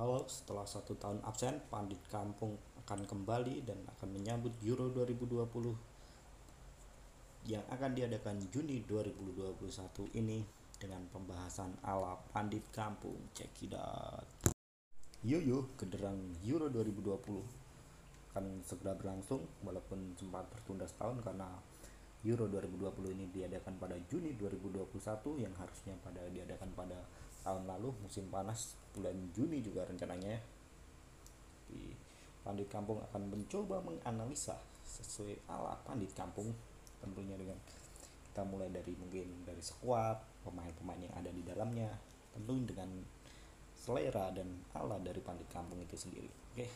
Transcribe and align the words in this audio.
Halo, 0.00 0.24
setelah 0.32 0.64
satu 0.64 0.96
tahun 0.96 1.20
absen, 1.28 1.60
Pandit 1.68 2.00
Kampung 2.08 2.56
akan 2.72 3.04
kembali 3.04 3.68
dan 3.68 3.84
akan 3.84 4.16
menyambut 4.16 4.56
Euro 4.64 4.88
2020 4.96 5.44
yang 7.44 7.60
akan 7.68 7.92
diadakan 7.92 8.40
Juni 8.48 8.80
2021 8.88 9.60
ini 10.16 10.40
dengan 10.80 11.04
pembahasan 11.04 11.84
ala 11.84 12.16
Pandit 12.32 12.64
Kampung. 12.72 13.28
Check 13.36 13.68
it 13.68 13.76
out. 13.76 14.24
Yo 15.20 15.36
yo, 15.36 15.68
genderang 15.76 16.32
Euro 16.48 16.72
2020 16.72 18.32
akan 18.32 18.64
segera 18.64 18.96
berlangsung 18.96 19.44
walaupun 19.60 20.16
sempat 20.16 20.48
tertunda 20.48 20.88
setahun 20.88 21.20
karena 21.20 21.60
Euro 22.24 22.48
2020 22.48 23.20
ini 23.20 23.28
diadakan 23.28 23.76
pada 23.76 24.00
Juni 24.08 24.32
2021 24.40 24.96
yang 25.44 25.52
harusnya 25.60 25.92
pada 26.00 26.24
diadakan 26.32 26.72
pada 26.72 26.96
tahun 27.42 27.64
lalu 27.68 27.92
musim 28.04 28.28
panas 28.28 28.76
bulan 28.92 29.16
Juni 29.32 29.60
juga 29.64 29.86
rencananya. 29.86 30.36
Di 31.70 31.94
Pandit 32.40 32.68
Kampung 32.72 32.98
akan 33.04 33.22
mencoba 33.30 33.84
menganalisa 33.84 34.56
sesuai 34.82 35.46
ala 35.46 35.76
Pandit 35.86 36.10
Kampung 36.16 36.50
tentunya 37.00 37.36
dengan 37.36 37.56
kita 38.30 38.42
mulai 38.46 38.70
dari 38.70 38.94
mungkin 38.96 39.44
dari 39.46 39.62
squad 39.62 40.46
pemain-pemain 40.46 41.02
yang 41.02 41.14
ada 41.18 41.30
di 41.30 41.42
dalamnya 41.42 41.90
tentu 42.30 42.54
dengan 42.62 42.88
selera 43.74 44.30
dan 44.30 44.46
ala 44.76 45.00
dari 45.00 45.20
Pandit 45.24 45.48
Kampung 45.48 45.80
itu 45.80 45.96
sendiri. 45.96 46.28
Oke. 46.52 46.66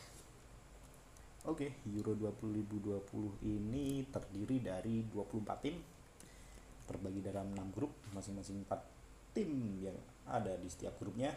Oke 1.45 1.67
Euro 1.93 2.17
2020 2.17 3.45
ini 3.45 4.01
terdiri 4.09 4.57
dari 4.65 5.05
24 5.05 5.61
tim 5.61 5.77
terbagi 6.89 7.21
dalam 7.21 7.53
6 7.53 7.69
grup 7.75 7.93
masing-masing 8.17 8.65
4 8.65 9.37
tim 9.37 9.49
yang 9.77 9.97
ada 10.29 10.53
di 10.57 10.69
setiap 10.69 10.97
grupnya. 10.97 11.33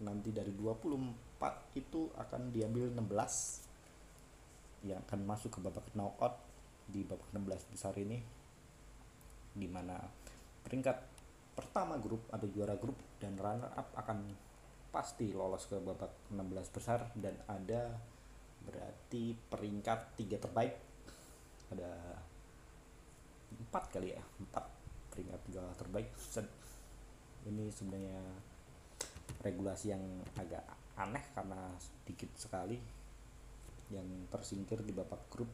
Nanti 0.00 0.32
dari 0.32 0.52
24 0.52 1.76
itu 1.76 2.08
akan 2.16 2.52
diambil 2.52 2.92
16 2.96 4.88
yang 4.88 5.00
akan 5.04 5.20
masuk 5.28 5.52
ke 5.56 5.60
babak 5.60 5.92
knockout 5.92 6.40
di 6.88 7.04
babak 7.04 7.28
16 7.36 7.72
besar 7.76 7.92
ini 8.00 8.16
di 9.50 9.68
mana 9.68 10.00
peringkat 10.64 10.96
pertama 11.52 12.00
grup 12.00 12.24
atau 12.32 12.48
juara 12.48 12.80
grup 12.80 12.96
dan 13.20 13.36
runner 13.36 13.68
up 13.76 13.92
akan 13.92 14.24
pasti 14.88 15.36
lolos 15.36 15.68
ke 15.68 15.76
babak 15.78 16.32
16 16.32 16.74
besar 16.74 17.12
dan 17.14 17.36
ada 17.46 17.92
berarti 18.64 19.36
peringkat 19.36 20.16
tiga 20.16 20.40
terbaik. 20.40 20.74
Ada 21.70 21.90
empat 23.50 23.84
kali 23.92 24.14
ya 24.16 24.22
empat 24.40 24.64
peringkat 25.12 25.40
tiga 25.50 25.60
terbaik 25.76 26.08
ini 27.48 27.72
sebenarnya 27.72 28.20
regulasi 29.40 29.96
yang 29.96 30.04
agak 30.36 30.60
aneh 31.00 31.24
karena 31.32 31.72
sedikit 31.80 32.28
sekali 32.36 32.76
yang 33.88 34.04
tersingkir 34.28 34.84
di 34.84 34.92
babak 34.92 35.32
grup. 35.32 35.48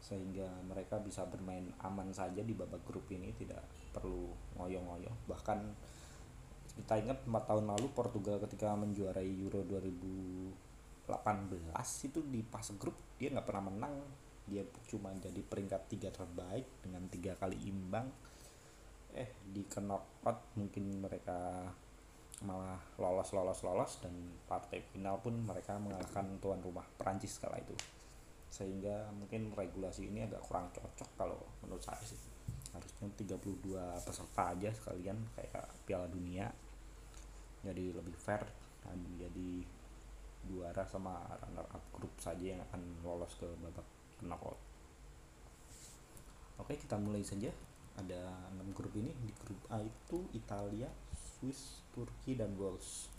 Sehingga 0.00 0.48
mereka 0.64 0.96
bisa 1.00 1.24
bermain 1.28 1.72
aman 1.84 2.12
saja 2.12 2.42
di 2.42 2.54
babak 2.56 2.84
grup 2.84 3.10
ini 3.12 3.32
tidak 3.36 3.62
perlu 3.92 4.32
ngoyo-ngoyo. 4.56 5.12
Bahkan 5.28 5.58
kita 6.80 6.96
ingat 7.02 7.18
4 7.26 7.48
tahun 7.48 7.66
lalu 7.76 7.88
Portugal 7.92 8.40
ketika 8.40 8.72
menjuarai 8.78 9.26
Euro 9.26 9.62
2018 9.66 12.08
itu 12.08 12.20
di 12.24 12.40
fase 12.46 12.72
grup 12.80 12.96
dia 13.20 13.28
nggak 13.32 13.46
pernah 13.46 13.64
menang. 13.68 13.94
Dia 14.50 14.64
cuma 14.88 15.14
jadi 15.14 15.42
peringkat 15.44 15.82
tiga 15.92 16.10
terbaik 16.10 16.66
dengan 16.82 17.06
tiga 17.06 17.36
kali 17.38 17.54
imbang 17.70 18.10
eh 19.14 19.30
di 19.50 19.62
knockout 19.66 20.54
mungkin 20.58 21.02
mereka 21.02 21.66
malah 22.40 22.80
lolos 22.96 23.36
lolos 23.36 23.60
lolos 23.60 24.00
dan 24.00 24.14
partai 24.48 24.80
final 24.80 25.20
pun 25.20 25.36
mereka 25.36 25.76
mengalahkan 25.76 26.40
tuan 26.40 26.60
rumah 26.64 26.86
Prancis 26.96 27.36
kala 27.38 27.60
itu. 27.60 27.76
Sehingga 28.50 29.12
mungkin 29.12 29.52
regulasi 29.52 30.08
ini 30.08 30.26
agak 30.26 30.42
kurang 30.48 30.72
cocok 30.72 31.10
kalau 31.20 31.38
menurut 31.62 31.84
saya 31.84 32.00
sih. 32.02 32.18
Harusnya 32.70 33.10
32 33.18 34.06
peserta 34.06 34.42
aja 34.56 34.70
sekalian 34.72 35.18
kayak 35.36 35.64
Piala 35.84 36.08
Dunia. 36.08 36.48
Jadi 37.60 37.92
lebih 37.92 38.16
fair 38.16 38.40
dan 38.80 38.96
jadi 39.20 39.62
juara 40.48 40.84
sama 40.88 41.20
runner 41.44 41.66
up 41.68 41.84
grup 41.92 42.14
saja 42.16 42.56
yang 42.56 42.60
akan 42.72 42.80
lolos 43.04 43.36
ke 43.36 43.44
babak 43.60 43.84
knockout 44.24 44.56
oke 46.60 46.72
kita 46.76 46.96
mulai 47.00 47.24
saja 47.24 47.48
ada 47.98 48.50
enam 48.54 48.70
grup 48.76 48.94
ini 48.94 49.10
di 49.24 49.32
grup 49.42 49.60
A 49.72 49.82
itu 49.82 50.28
Italia, 50.36 50.90
Swiss, 51.16 51.82
Turki 51.90 52.38
dan 52.38 52.54
Wales. 52.54 53.10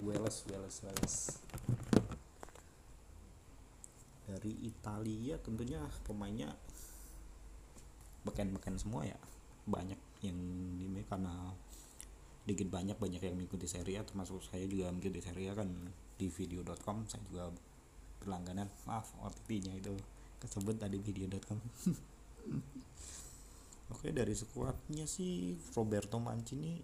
Wales, 0.00 0.36
Wales, 0.48 0.76
Wales. 0.84 1.14
Dari 4.26 4.52
Italia 4.66 5.38
tentunya 5.38 5.82
pemainnya 6.02 6.50
beken-beken 8.26 8.80
semua 8.80 9.06
ya. 9.06 9.18
Banyak 9.66 9.98
yang 10.24 10.38
ini 10.80 11.02
karena 11.06 11.54
dikit 12.46 12.70
banyak 12.70 12.94
banyak 12.94 13.18
yang 13.18 13.34
mengikuti 13.34 13.66
seri 13.66 13.98
A 13.98 14.06
termasuk 14.06 14.38
saya 14.38 14.62
juga 14.70 14.94
mengikuti 14.94 15.18
seri 15.18 15.50
A 15.50 15.58
kan 15.58 15.66
di 16.14 16.30
video.com 16.30 17.02
saya 17.10 17.20
juga 17.26 17.50
berlangganan 18.22 18.70
maaf 18.86 19.10
OTP 19.18 19.66
nya 19.66 19.74
itu 19.74 19.90
kesebut 20.38 20.78
tadi 20.78 21.02
video.com 21.02 21.58
Oke 23.86 24.10
dari 24.10 24.34
skuadnya 24.34 25.06
sih 25.06 25.54
Roberto 25.78 26.18
Mancini 26.18 26.82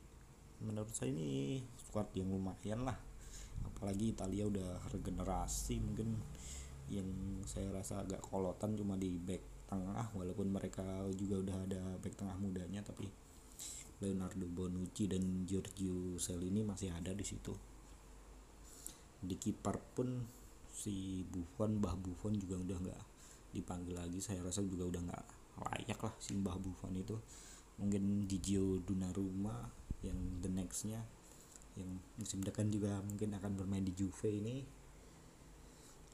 menurut 0.62 0.94
saya 0.94 1.10
ini 1.10 1.58
skuad 1.74 2.14
yang 2.14 2.30
lumayan 2.30 2.86
lah. 2.86 2.94
Apalagi 3.66 4.14
Italia 4.14 4.46
udah 4.46 4.70
regenerasi 4.94 5.82
mungkin. 5.82 6.14
Yang 6.92 7.08
saya 7.48 7.72
rasa 7.74 8.06
agak 8.06 8.22
kolotan 8.22 8.78
cuma 8.78 8.94
di 8.94 9.18
back 9.18 9.66
tengah 9.66 10.12
walaupun 10.12 10.52
mereka 10.52 10.84
juga 11.16 11.40
udah 11.40 11.56
ada 11.64 11.82
back 11.98 12.14
tengah 12.20 12.36
mudanya 12.36 12.84
tapi 12.84 13.08
Leonardo 14.02 14.44
Bonucci 14.50 15.08
dan 15.08 15.46
Giorgio 15.48 16.18
Cellini 16.18 16.62
masih 16.62 16.94
ada 16.94 17.10
di 17.10 17.24
situ. 17.26 17.54
Di 19.22 19.34
kiper 19.38 19.78
pun 19.94 20.22
si 20.70 21.22
Buffon 21.26 21.78
Bah 21.78 21.94
Buffon 21.94 22.34
juga 22.38 22.58
udah 22.62 22.78
nggak 22.78 23.02
dipanggil 23.54 23.98
lagi. 23.98 24.18
Saya 24.22 24.42
rasa 24.42 24.62
juga 24.62 24.86
udah 24.86 25.02
nggak 25.02 25.41
layak 25.62 25.98
lah 26.02 26.14
si 26.18 26.34
Mbah 26.34 26.58
Buffon 26.58 26.94
itu. 26.98 27.16
Mungkin 27.78 28.26
Gigio 28.26 28.82
Donnarumma 28.82 29.70
yang 30.02 30.18
the 30.42 30.50
nextnya. 30.50 31.02
Yang 31.78 31.88
musim 32.20 32.40
depan 32.44 32.68
juga 32.68 33.00
mungkin 33.00 33.32
akan 33.38 33.52
bermain 33.56 33.82
di 33.82 33.94
Juve 33.94 34.28
ini. 34.28 34.62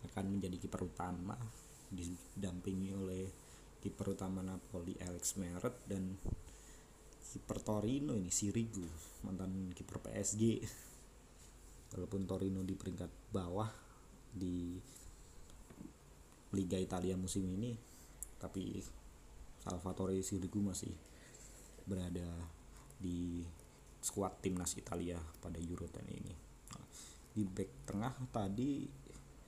Akan 0.07 0.39
menjadi 0.39 0.57
kiper 0.61 0.87
utama 0.87 1.35
didampingi 1.89 2.93
oleh 2.93 3.25
kiper 3.81 4.13
utama 4.13 4.45
Napoli 4.45 4.95
Alex 5.01 5.39
Meret 5.41 5.75
dan 5.89 6.19
kiper 7.29 7.59
Torino 7.61 8.17
ini 8.17 8.33
Sirigu 8.33 8.85
mantan 9.23 9.71
kiper 9.77 10.01
PSG 10.01 10.43
walaupun 11.95 12.25
Torino 12.25 12.65
di 12.65 12.75
peringkat 12.75 13.33
bawah 13.33 13.69
di 14.33 14.77
Liga 16.57 16.81
Italia 16.81 17.15
musim 17.21 17.45
ini 17.45 17.77
tapi 18.41 18.81
Salvatore 19.69 20.17
Sirigu 20.25 20.65
masih 20.65 20.97
berada 21.85 22.25
di 22.97 23.45
skuad 24.01 24.41
timnas 24.41 24.73
Italia 24.81 25.21
pada 25.45 25.61
Euro 25.61 25.85
dan 25.93 26.09
ini. 26.09 26.33
Di 27.37 27.45
back 27.45 27.85
tengah 27.85 28.17
tadi 28.33 28.89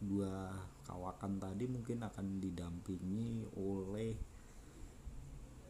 dua 0.00 0.52
kawakan 0.84 1.40
tadi 1.40 1.64
mungkin 1.64 2.04
akan 2.04 2.36
didampingi 2.36 3.48
oleh 3.56 4.12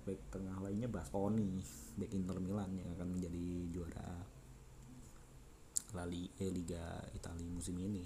back 0.03 0.35
tengah 0.35 0.59
lainnya 0.67 0.91
Bastoni 0.91 1.63
back 1.95 2.11
Inter 2.11 2.43
Milan 2.43 2.75
yang 2.75 2.91
akan 2.99 3.09
menjadi 3.15 3.47
juara 3.71 4.11
Lali 5.95 6.27
eh, 6.39 6.51
Liga 6.51 6.99
Italia 7.15 7.47
musim 7.47 7.79
ini. 7.79 8.03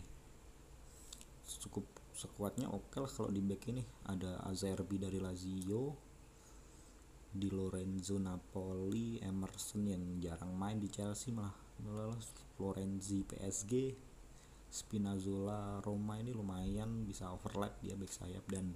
Cukup 1.45 1.89
sekuatnya 2.13 2.69
oke 2.69 2.93
okay 2.93 3.01
lah 3.01 3.13
kalau 3.13 3.31
di 3.33 3.41
back 3.41 3.73
ini. 3.73 3.85
Ada 4.09 4.45
Azerbi 4.49 5.01
dari 5.01 5.17
Lazio 5.17 6.14
di 7.35 7.51
Lorenzo 7.51 8.15
Napoli 8.23 9.19
Emerson 9.19 9.91
yang 9.91 10.23
jarang 10.23 10.55
main 10.55 10.79
di 10.79 10.87
Chelsea 10.87 11.35
malah 11.35 11.51
Florenzi 12.55 13.27
PSG 13.27 13.73
Spinazzola 14.71 15.83
Roma 15.83 16.19
ini 16.19 16.31
lumayan 16.35 17.07
bisa 17.07 17.31
overlap 17.31 17.79
dia 17.83 17.95
back 17.95 18.11
sayap 18.11 18.43
dan 18.51 18.75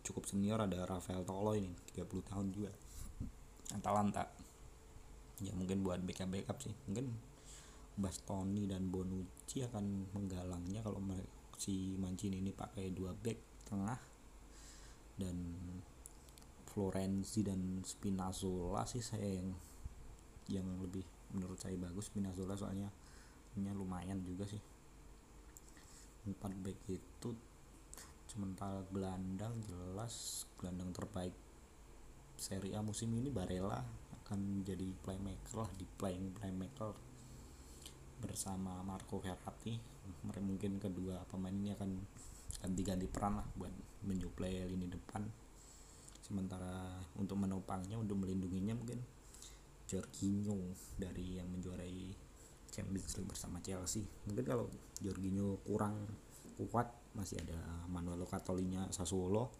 cukup 0.00 0.24
senior 0.24 0.56
ada 0.62 0.88
Rafael 0.88 1.20
Tolo 1.20 1.52
ini 1.52 1.68
30 1.92 2.30
tahun 2.32 2.46
juga. 2.48 2.72
Atalanta. 3.76 4.24
Ya 5.44 5.52
mungkin 5.52 5.84
buat 5.84 6.00
backup 6.00 6.32
backup 6.32 6.58
sih. 6.64 6.72
Mungkin 6.88 7.12
Bastoni 7.96 8.64
dan 8.64 8.88
Bonucci 8.88 9.64
akan 9.68 10.16
menggalangnya 10.16 10.80
kalau 10.80 11.00
si 11.60 11.96
Mancini 12.00 12.40
ini 12.40 12.56
pakai 12.56 12.92
dua 12.92 13.12
back 13.12 13.68
tengah 13.68 14.00
dan 15.20 15.36
Florenzi 16.76 17.40
dan 17.40 17.80
Spinazzola 17.80 18.84
sih 18.84 19.00
saya 19.00 19.24
yang 19.24 19.48
yang 20.52 20.68
lebih 20.84 21.00
menurut 21.32 21.56
saya 21.56 21.72
bagus. 21.80 22.12
Spinazzola 22.12 22.52
soalnya 22.52 22.92
backnya 23.56 23.72
lumayan 23.72 24.20
juga 24.20 24.44
sih. 24.44 24.60
Empat 26.28 26.52
back 26.60 26.76
itu 26.92 27.32
sementara 28.28 28.84
gelandang 28.92 29.56
jelas 29.64 30.44
gelandang 30.60 30.92
terbaik 30.92 31.32
Serie 32.36 32.76
A 32.76 32.84
musim 32.84 33.08
ini 33.16 33.32
Barella 33.32 33.80
akan 34.20 34.60
jadi 34.60 34.84
playmaker 35.00 35.64
lah 35.64 35.70
di 35.80 35.88
playing 35.96 36.36
playmaker 36.36 36.92
bersama 38.20 38.84
Marco 38.84 39.16
Verratti. 39.24 39.80
Mungkin 40.28 40.76
kedua 40.76 41.24
pemain 41.24 41.56
ini 41.56 41.72
akan 41.72 41.96
ganti-ganti 42.60 43.08
peran 43.08 43.40
lah 43.40 43.48
buat 43.56 43.72
menyuplai 44.04 44.68
lini 44.68 44.92
depan 44.92 45.24
sementara 46.26 46.98
untuk 47.14 47.38
menopangnya 47.38 47.94
untuk 47.94 48.18
melindunginya 48.18 48.74
mungkin 48.74 48.98
Jorginho 49.86 50.74
dari 50.98 51.38
yang 51.38 51.46
menjuarai 51.46 52.10
Champions 52.74 53.14
League 53.14 53.30
bersama 53.30 53.62
Chelsea. 53.62 54.02
Mungkin 54.26 54.42
kalau 54.42 54.66
Jorginho 54.98 55.62
kurang 55.62 55.94
kuat 56.58 56.90
masih 57.14 57.38
ada 57.38 57.86
Manuel 57.86 58.26
Locatelli-nya 58.26 58.90
Sassuolo 58.90 59.54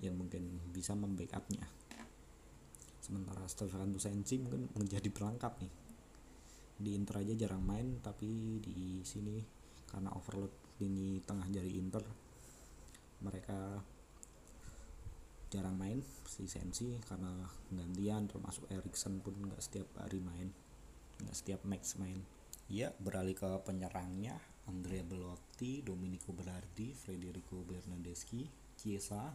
yang 0.00 0.16
mungkin 0.16 0.72
bisa 0.72 0.96
membackupnya. 0.96 1.68
Sementara 3.04 3.44
Stefano 3.44 4.00
Sensi 4.00 4.40
mungkin 4.40 4.72
menjadi 4.72 5.12
pelengkap 5.12 5.60
nih. 5.60 5.72
Di 6.78 6.90
Inter 6.96 7.20
aja 7.20 7.34
jarang 7.36 7.60
main 7.60 8.00
tapi 8.00 8.56
di 8.64 9.04
sini 9.04 9.36
karena 9.84 10.08
overload 10.16 10.80
lini 10.80 11.20
tengah 11.20 11.44
jari 11.52 11.76
Inter 11.76 12.04
mereka 13.18 13.82
jarang 15.48 15.76
main 15.80 16.04
si 16.28 16.44
Sensi 16.44 17.00
karena 17.08 17.32
gantian 17.72 18.28
termasuk 18.28 18.68
Erikson 18.68 19.24
pun 19.24 19.32
nggak 19.36 19.60
setiap 19.64 19.88
hari 19.96 20.20
main 20.20 20.52
nggak 21.24 21.36
setiap 21.36 21.60
match 21.64 21.96
main 21.96 22.20
ya 22.68 22.92
beralih 23.00 23.32
ke 23.32 23.48
penyerangnya 23.64 24.36
Andrea 24.68 25.00
Belotti, 25.00 25.80
Domenico 25.80 26.36
Berardi, 26.36 26.92
Federico 26.92 27.64
Bernardeschi, 27.64 28.44
Chiesa, 28.76 29.32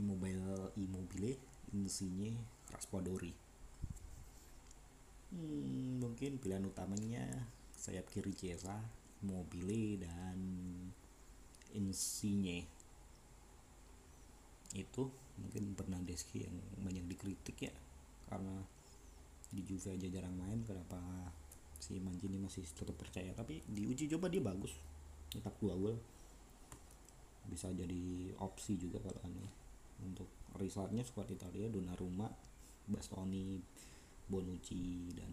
Immobile, 0.00 0.72
Immobile, 0.80 1.36
Insigne, 1.76 2.40
Raspadori. 2.72 3.36
Hmm, 5.30 6.00
mungkin 6.00 6.40
pilihan 6.40 6.64
utamanya 6.64 7.28
sayap 7.76 8.08
kiri 8.08 8.32
Chiesa, 8.32 8.80
Immobile 9.20 10.00
dan 10.00 10.38
Insigne. 11.76 12.79
Itu 14.74 15.10
mungkin 15.40 15.74
Bernardeschi 15.74 16.44
yang 16.44 16.56
banyak 16.84 17.06
dikritik 17.10 17.56
ya 17.64 17.74
karena 18.30 18.62
di 19.50 19.66
Juve 19.66 19.98
aja 19.98 20.06
jarang 20.06 20.36
main 20.38 20.62
kenapa 20.62 21.00
si 21.80 21.98
Mancini 21.98 22.38
masih 22.38 22.62
tetap 22.70 22.94
percaya? 22.94 23.34
Tapi 23.34 23.64
di 23.66 23.88
uji 23.88 24.06
coba 24.06 24.30
dia 24.30 24.44
bagus 24.44 24.70
cetak 25.30 25.58
dua 25.58 25.74
gol. 25.74 25.96
Bisa 27.50 27.72
jadi 27.74 28.30
opsi 28.38 28.78
juga 28.78 29.02
kalau 29.02 29.18
ini 29.26 29.46
untuk 30.06 30.28
resultnya 30.54 31.02
squad 31.02 31.30
Italia 31.34 31.66
Donnarumma 31.66 32.30
Bastoni 32.86 33.58
Bonucci 34.30 35.10
dan 35.18 35.32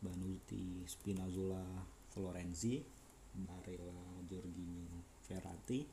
Banuti 0.00 0.82
Spinazzola 0.88 1.62
Florenzi 2.10 2.82
Barella 3.30 4.18
Jorginho 4.26 5.06
Ferrati 5.22 5.86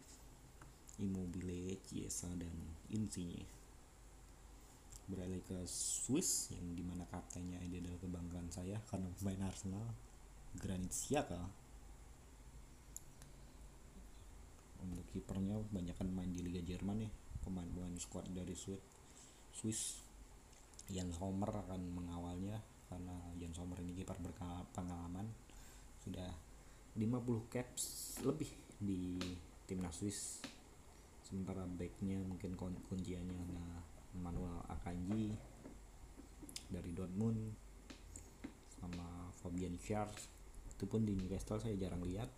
Immobile 0.97 1.77
Chiesa 1.85 2.29
dan 2.33 2.53
Insigne. 2.89 3.45
Beralih 5.07 5.39
ke 5.45 5.63
Swiss 5.69 6.51
yang 6.51 6.75
di 6.75 6.83
mana 6.83 7.07
kaptennya 7.07 7.61
ini 7.63 7.79
adalah 7.79 7.99
kebanggaan 8.01 8.49
saya 8.51 8.75
karena 8.91 9.07
pemain 9.15 9.47
Arsenal 9.47 9.85
Granit 10.57 10.91
Xhaka. 10.91 11.39
Untuk 14.83 15.05
kipernya 15.13 15.61
banyak 15.71 15.95
kan 15.95 16.09
main 16.11 16.33
di 16.33 16.44
Liga 16.44 16.61
Jerman 16.65 17.07
ya 17.07 17.11
pemain-pemain 17.45 17.95
squad 18.01 18.27
dari 18.35 18.51
Swiss 18.57 18.83
Swiss. 19.55 19.81
Jan 20.88 21.11
Sommer 21.11 21.51
akan 21.51 22.00
mengawalnya 22.00 22.63
karena 22.88 23.15
Jan 23.35 23.51
Sommer 23.51 23.75
ini 23.83 23.91
kiper 23.91 24.15
berpengalaman 24.23 25.27
sudah 26.00 26.31
50 26.95 27.51
caps 27.51 28.15
lebih 28.23 28.47
di 28.79 29.19
timnas 29.67 30.00
Swiss 30.00 30.39
sementara 31.27 31.68
backnya 31.68 32.24
mungkin 32.24 32.56
kunciannya 32.88 33.41
nah 33.51 33.83
Manuel 34.15 34.63
Akanji 34.71 35.35
dari 36.71 36.91
Dortmund 36.95 37.51
sama 38.79 39.27
Fabian 39.44 39.75
Schär 39.75 40.07
itu 40.77 40.85
pun 40.85 41.01
di 41.01 41.18
Newcastle 41.18 41.57
saya 41.57 41.74
jarang 41.75 42.06
lihat. 42.06 42.29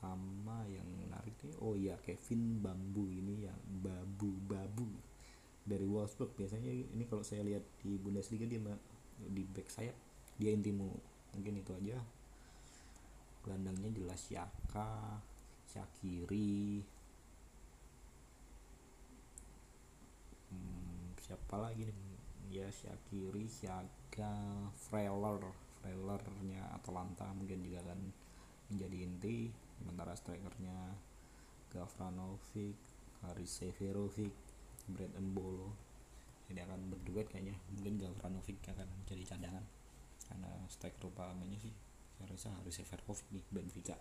Sama 0.00 0.64
yang 0.72 0.88
menarik 0.96 1.36
nih 1.44 1.54
oh 1.60 1.76
iya 1.76 2.00
Kevin 2.00 2.64
Bambu 2.64 3.04
ini 3.04 3.44
yang 3.44 3.60
babu 3.84 4.32
babu 4.48 4.88
dari 5.62 5.84
Wolfsburg. 5.84 6.32
Biasanya 6.34 6.72
ini 6.72 7.04
kalau 7.04 7.20
saya 7.20 7.44
lihat 7.44 7.62
di 7.84 8.00
Bundesliga 8.00 8.48
dia 8.48 8.58
di 9.20 9.44
back 9.44 9.68
sayap 9.68 9.92
dia 10.40 10.56
intimu 10.56 10.88
mungkin 11.36 11.60
itu 11.60 11.70
aja. 11.76 12.00
Gelandangnya 13.44 13.92
jelas 13.92 14.24
Yaka 14.32 15.20
Syakiri 15.68 16.80
siapa 21.30 21.62
lagi 21.62 21.86
nih? 21.86 22.18
Ya 22.50 22.66
Syakiri 22.74 23.46
Syaga 23.46 24.34
Freller. 24.74 25.38
Frellernya 25.78 26.74
Atalanta 26.74 27.30
mungkin 27.30 27.62
juga 27.62 27.86
akan 27.86 28.10
menjadi 28.74 28.96
inti. 29.06 29.46
Sementara 29.78 30.18
strikernya 30.18 30.74
Gavranovic 31.70 32.74
Haris 33.22 33.62
Severovic 33.62 34.34
Brad 34.90 35.14
Embolo. 35.14 35.70
Ini 36.50 36.66
akan 36.66 36.90
berduet 36.98 37.30
kayaknya. 37.30 37.54
Mungkin 37.78 38.02
Gavranovic 38.02 38.58
akan 38.66 38.90
jadi 39.06 39.22
cadangan. 39.30 39.62
Karena 40.26 40.50
striker 40.66 41.14
utamanya 41.14 41.62
sih. 41.62 41.70
Saya 42.18 42.26
rasa 42.26 42.50
Haris 42.58 42.82
Severovic 42.82 43.26
nih 43.30 43.44
Benfica. 43.54 43.94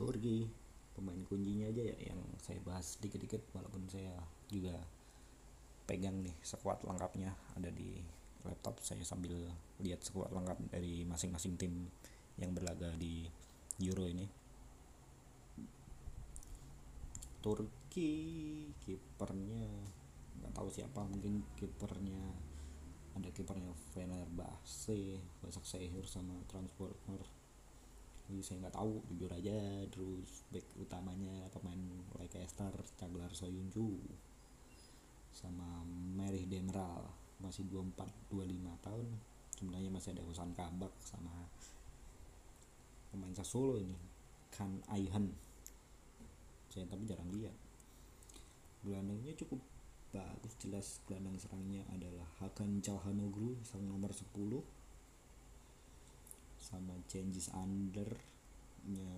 Turki 0.00 0.48
pemain 0.96 1.20
kuncinya 1.28 1.68
aja 1.68 1.84
ya 1.84 1.96
yang 2.08 2.20
saya 2.40 2.56
bahas 2.64 2.96
dikit-dikit 3.02 3.44
walaupun 3.52 3.84
saya 3.92 4.14
juga 4.48 4.78
pegang 5.84 6.24
nih 6.24 6.34
sekuat 6.40 6.84
lengkapnya 6.84 7.36
ada 7.56 7.68
di 7.68 8.00
laptop 8.44 8.80
saya 8.80 9.04
sambil 9.04 9.36
lihat 9.80 10.04
sekuat 10.04 10.32
lengkap 10.32 10.72
dari 10.72 11.04
masing-masing 11.08 11.56
tim 11.56 11.88
yang 12.36 12.52
berlaga 12.52 12.92
di 12.96 13.24
Euro 13.80 14.04
ini. 14.08 14.26
Turki 17.44 18.12
kipernya 18.80 19.68
nggak 20.40 20.52
tahu 20.56 20.68
siapa 20.72 21.04
mungkin 21.04 21.44
kipernya 21.56 22.20
ada 23.14 23.30
kipernya 23.30 23.70
Fenerbahce 23.94 25.22
Basak 25.40 25.64
Sehir 25.64 26.04
sama 26.08 26.34
Transporter 26.50 27.20
jadi 28.24 28.40
saya 28.40 28.56
nggak 28.64 28.76
tahu 28.80 28.92
jujur 29.12 29.30
aja 29.36 29.84
terus 29.92 30.48
back 30.48 30.64
utamanya 30.80 31.48
pemain 31.52 31.80
Leicester 32.16 32.72
Caglar 32.96 33.32
Soyuncu 33.36 34.00
sama 35.34 35.82
Merih 36.14 36.46
Demiral 36.46 37.10
masih 37.42 37.66
24 37.68 38.06
25 38.30 38.86
tahun. 38.86 39.06
Sebenarnya 39.54 39.90
masih 39.90 40.14
ada 40.14 40.22
Husan 40.22 40.50
Kabak 40.54 40.94
sama 41.02 41.50
pemain 43.10 43.34
Sassuolo 43.34 43.78
ini 43.78 43.94
Kan 44.50 44.82
Aihan 44.90 45.30
saya 46.74 46.90
tapi 46.90 47.06
jarang 47.06 47.30
lihat. 47.30 47.54
Gelandangnya 48.82 49.30
cukup 49.38 49.62
bagus 50.10 50.54
jelas 50.58 50.98
gelandang 51.06 51.38
serangnya 51.38 51.86
adalah 51.94 52.26
Hakan 52.42 52.82
Calhanoglu 52.82 53.54
sang 53.62 53.86
nomor 53.86 54.10
10 54.10 54.26
sama 56.58 56.98
Cengiz 57.06 57.46
Under 57.54 58.10
nya 58.90 59.14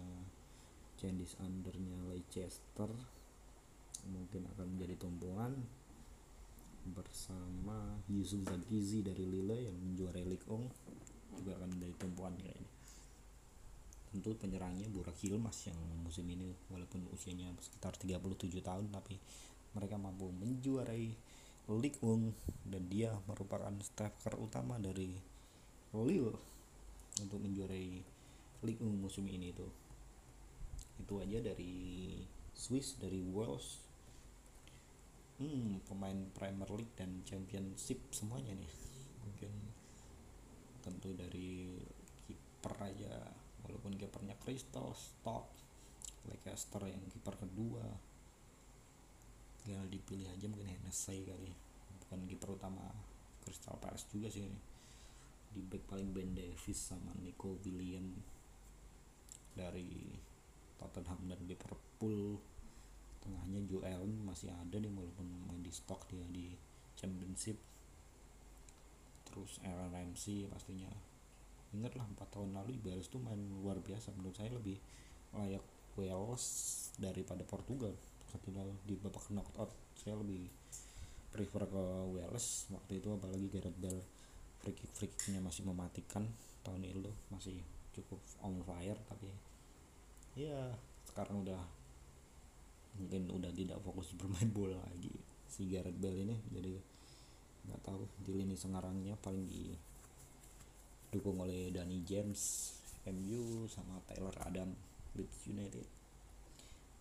Cengiz 1.00 1.32
Undernya 1.40 1.96
Leicester. 2.12 2.92
Mungkin 4.06 4.52
akan 4.52 4.76
menjadi 4.76 5.00
tumpuan 5.00 5.56
bersama 6.94 7.98
Yusuf 8.06 8.46
Zakizi 8.46 9.02
dari 9.02 9.26
Lille 9.26 9.66
yang 9.70 9.76
menjuarai 9.78 10.26
Ligue 10.26 10.46
1 10.46 11.40
juga 11.40 11.58
akan 11.58 11.68
menjadi 11.74 11.94
tumpuan 11.98 12.34
kayaknya 12.38 12.72
tentu 14.16 14.32
penyerangnya 14.38 14.88
Burak 14.88 15.18
Hilmas 15.20 15.68
yang 15.68 15.76
musim 16.00 16.24
ini 16.32 16.48
walaupun 16.72 17.04
usianya 17.12 17.52
sekitar 17.60 17.92
37 18.00 18.48
tahun 18.64 18.88
tapi 18.88 19.20
mereka 19.76 20.00
mampu 20.00 20.32
menjuarai 20.32 21.12
Ligue 21.66 22.00
1 22.00 22.70
dan 22.70 22.82
dia 22.88 23.10
merupakan 23.26 23.74
striker 23.82 24.38
utama 24.38 24.78
dari 24.80 25.12
Lille 25.92 26.38
untuk 27.20 27.42
menjuarai 27.42 28.00
Ligue 28.64 28.82
1 28.86 28.96
musim 28.96 29.26
ini 29.28 29.52
itu. 29.52 29.68
Itu 30.96 31.20
aja 31.20 31.42
dari 31.44 32.16
Swiss 32.56 32.96
dari 32.96 33.20
Wales 33.20 33.85
hmm, 35.40 35.84
pemain 35.84 36.18
Premier 36.32 36.70
League 36.72 36.94
dan 36.96 37.20
Championship 37.24 38.12
semuanya 38.12 38.56
nih. 38.56 38.74
Mungkin 39.24 39.52
tentu 40.80 41.12
dari 41.12 41.76
kiper 42.24 42.74
aja. 42.80 43.14
Walaupun 43.66 43.98
kipernya 43.98 44.38
Crystal 44.38 44.94
Stock 44.94 45.50
Leicester 46.26 46.82
yang 46.86 47.02
kiper 47.10 47.34
kedua. 47.36 47.84
Tinggal 49.62 49.86
dipilih 49.90 50.30
aja 50.30 50.46
mungkin 50.46 50.70
Hennessy 50.70 51.26
kali. 51.26 51.52
Bukan 52.06 52.26
kiper 52.30 52.54
utama 52.54 52.86
Crystal 53.42 53.74
Palace 53.78 54.06
juga 54.10 54.30
sih 54.30 54.46
di 55.56 55.64
back 55.64 55.88
paling 55.88 56.12
Ben 56.12 56.36
Davis 56.36 56.76
sama 56.76 57.16
Nico 57.24 57.56
William 57.64 58.12
dari 59.56 60.12
Tottenham 60.76 61.32
dan 61.32 61.40
Liverpool 61.48 62.36
tengahnya 63.56 63.72
Joe 63.72 63.88
Allen 63.88 64.20
masih 64.28 64.52
ada 64.52 64.76
nih 64.76 64.92
walaupun 64.92 65.24
main 65.48 65.64
di 65.64 65.72
stok 65.72 66.04
dia 66.12 66.20
di 66.28 66.52
championship. 66.92 67.56
Terus 69.24 69.56
Aaron 69.64 69.88
Ramsey 69.88 70.44
pastinya. 70.52 70.92
Ingat 71.72 71.96
lah 71.96 72.04
4 72.04 72.20
tahun 72.28 72.52
lalu 72.52 72.76
Ibares 72.76 73.08
tuh 73.08 73.24
main 73.24 73.40
luar 73.64 73.80
biasa. 73.80 74.12
Menurut 74.12 74.36
saya 74.36 74.52
lebih 74.52 74.76
layak 75.32 75.64
Wales 75.96 76.44
daripada 77.00 77.40
Portugal. 77.48 77.96
Ketika 78.28 78.60
di 78.84 79.00
babak 79.00 79.32
knockout 79.32 79.72
saya 79.96 80.20
lebih 80.20 80.52
prefer 81.32 81.64
ke 81.64 81.84
Wales. 82.12 82.68
Waktu 82.68 83.00
itu 83.00 83.08
apalagi 83.16 83.48
Gareth 83.48 83.80
Bale 83.80 84.04
free 84.60 84.76
kick 84.76 84.92
free 84.92 85.40
masih 85.40 85.64
mematikan. 85.64 86.28
Tahun 86.60 86.84
itu 86.84 87.08
masih 87.32 87.56
cukup 87.96 88.20
on 88.44 88.60
fire 88.60 89.00
tapi 89.08 89.32
ya 90.36 90.68
sekarang 91.08 91.48
udah 91.48 91.64
mungkin 92.96 93.28
udah 93.30 93.52
tidak 93.52 93.78
fokus 93.84 94.12
bermain 94.18 94.50
bola 94.50 94.80
lagi. 94.80 95.12
Si 95.46 95.68
Gareth 95.70 95.96
Bale 95.96 96.26
ini 96.26 96.36
jadi 96.52 96.74
nggak 97.66 97.82
tahu 97.82 98.06
di 98.22 98.32
lini 98.34 98.54
sengarangnya 98.54 99.18
paling 99.18 99.46
didukung 99.46 101.40
oleh 101.42 101.70
Danny 101.74 102.02
James 102.06 102.72
MU 103.06 103.66
sama 103.70 104.02
Taylor 104.10 104.34
Adam 104.42 104.70
Leeds 105.14 105.46
United. 105.50 105.86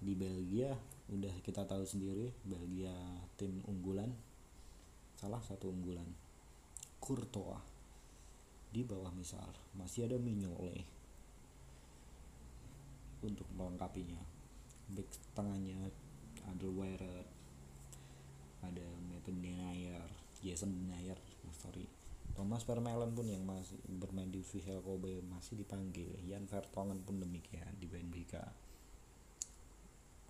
Di 0.01 0.13
Belgia 0.13 0.75
udah 1.09 1.33
kita 1.45 1.65
tahu 1.65 1.85
sendiri 1.85 2.33
Belgia 2.43 2.93
tim 3.37 3.61
unggulan 3.69 4.09
salah 5.17 5.41
satu 5.41 5.69
unggulan 5.71 6.05
Courtois. 7.01 7.61
Di 8.75 8.83
bawah 8.83 9.13
misal 9.15 9.47
masih 9.79 10.03
ada 10.09 10.19
Mignolet 10.19 10.83
untuk 13.23 13.47
melengkapinya 13.55 14.34
back 14.93 15.09
tengahnya 15.33 15.89
Alderweireld 16.45 17.29
ada 18.61 18.85
Maitland 19.09 19.41
Denayer 19.41 20.05
Jason 20.41 20.73
Denayer 20.73 21.17
sorry. 21.65 21.87
Thomas 22.35 22.67
Vermaelen 22.67 23.15
pun 23.15 23.25
yang 23.25 23.47
masih 23.47 23.79
bermain 23.87 24.27
di 24.27 24.43
Vissel 24.43 24.83
Kobe 24.83 25.23
masih 25.23 25.55
dipanggil. 25.55 26.11
Jan 26.27 26.43
Vertonghen 26.45 26.99
pun 27.01 27.17
demikian 27.17 27.71
di 27.79 27.87
Benfica. 27.87 28.43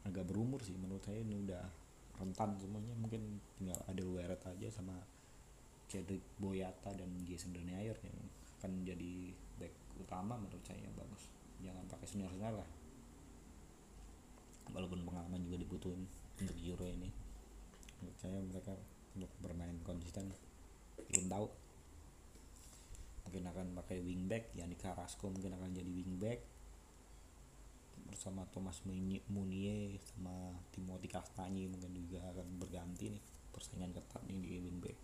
Agak 0.06 0.30
berumur 0.30 0.62
sih 0.62 0.78
menurut 0.78 1.02
saya 1.02 1.20
ini 1.26 1.42
udah 1.42 1.66
rentan 2.22 2.62
semuanya. 2.62 2.94
Mungkin 2.94 3.42
tinggal 3.58 3.82
ada 3.90 4.04
Weret 4.06 4.38
aja 4.46 4.70
sama 4.70 4.94
Cedric 5.90 6.22
Boyata 6.38 6.94
dan 6.94 7.10
Jason 7.26 7.52
Denayer 7.58 7.98
yang 8.06 8.18
akan 8.62 8.86
jadi 8.86 9.34
back 9.58 9.74
utama 9.98 10.38
menurut 10.38 10.62
saya 10.62 10.86
bagus. 10.94 11.34
Jangan 11.66 11.90
pakai 11.90 12.06
senior 12.06 12.30
senior 12.38 12.62
lah 12.62 12.70
walaupun 14.74 15.06
pengalaman 15.06 15.42
juga 15.46 15.58
dibutuhin 15.62 16.08
untuk 16.42 16.58
Euro 16.60 16.88
ini. 16.88 17.10
Menurut 18.02 18.18
saya 18.20 18.40
mereka 18.42 18.74
untuk 19.16 19.32
bermain 19.40 19.76
konsisten 19.86 20.32
belum 21.12 21.26
tahu. 21.32 21.48
Mungkin 23.26 23.44
akan 23.50 23.68
pakai 23.82 24.00
wingback 24.06 24.54
Yani 24.54 24.78
Carrasco 24.78 25.32
mungkin 25.32 25.56
akan 25.56 25.72
jadi 25.74 25.92
wingback. 25.92 26.40
Bersama 28.06 28.46
Thomas 28.54 28.80
Munier 28.86 29.98
sama 30.00 30.54
Timothy 30.72 31.10
Castagne 31.10 31.68
mungkin 31.68 31.92
juga 31.98 32.22
akan 32.32 32.62
berganti 32.62 33.12
nih 33.12 33.24
persaingan 33.50 33.92
ketat 33.96 34.22
nih 34.30 34.40
di 34.40 34.50
wingback. 34.62 34.98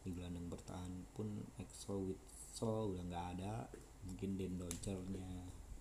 Di 0.00 0.10
gelandang 0.12 0.48
bertahan 0.48 0.92
pun 1.16 1.28
Exo 1.60 2.04
Witsel 2.04 2.94
udah 2.94 3.04
nggak 3.08 3.26
ada. 3.38 3.54
Mungkin 4.00 4.40
Den 4.40 4.56
Dodgernya 4.56 5.28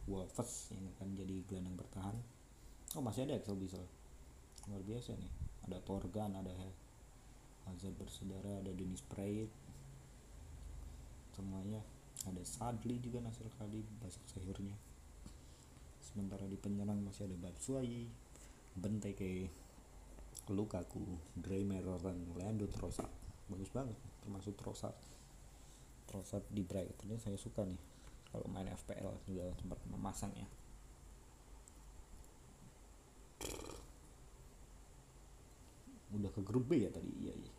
Wolves 0.09 0.75
yang 0.75 0.85
akan 0.97 1.07
jadi 1.15 1.35
gelandang 1.47 1.77
bertahan 1.79 2.17
oh 2.97 3.03
masih 3.05 3.29
ada 3.29 3.37
Axel 3.37 3.57
Bissell 3.59 3.85
luar 4.69 4.85
biasa 4.85 5.17
nih. 5.17 5.33
Ada 5.65 5.77
Torgan 5.81 6.33
ada 6.37 6.53
Hazard 7.65 7.93
bersaudara 7.97 8.61
ada 8.61 8.71
Dennis 8.73 9.01
Praet 9.05 9.49
semuanya. 11.33 11.81
Ada 12.27 12.43
Sadli 12.43 12.99
juga 12.99 13.23
Nasir 13.23 13.47
Khalid 13.57 13.87
basak 14.03 14.21
sayurnya 14.27 14.75
sementara 16.03 16.43
di 16.49 16.57
penyerang 16.59 16.99
masih 17.05 17.29
ada 17.29 17.37
Batshuayi 17.37 18.09
Benteke 18.75 19.47
Lukaku 20.49 21.05
dan 21.37 22.17
Leandro 22.33 22.67
Trossard. 22.73 23.13
Bagus 23.47 23.69
banget 23.69 23.95
termasuk 24.25 24.57
Trossard. 24.57 24.97
Trossard 26.09 26.43
di 26.49 26.65
Brighton. 26.65 27.13
Saya 27.21 27.37
suka 27.37 27.63
nih 27.63 27.77
kalau 28.33 28.49
main 28.49 28.65
FPL 28.67 29.13
juga 29.29 29.53
tempat 29.57 29.77
memasang 29.89 30.33
ya 30.33 30.58
udah 36.15 36.31
ke 36.33 36.41
grup 36.41 36.65
B 36.65 36.85
ya 36.85 36.89
tadi 36.89 37.11
iya 37.21 37.33
iya. 37.33 37.53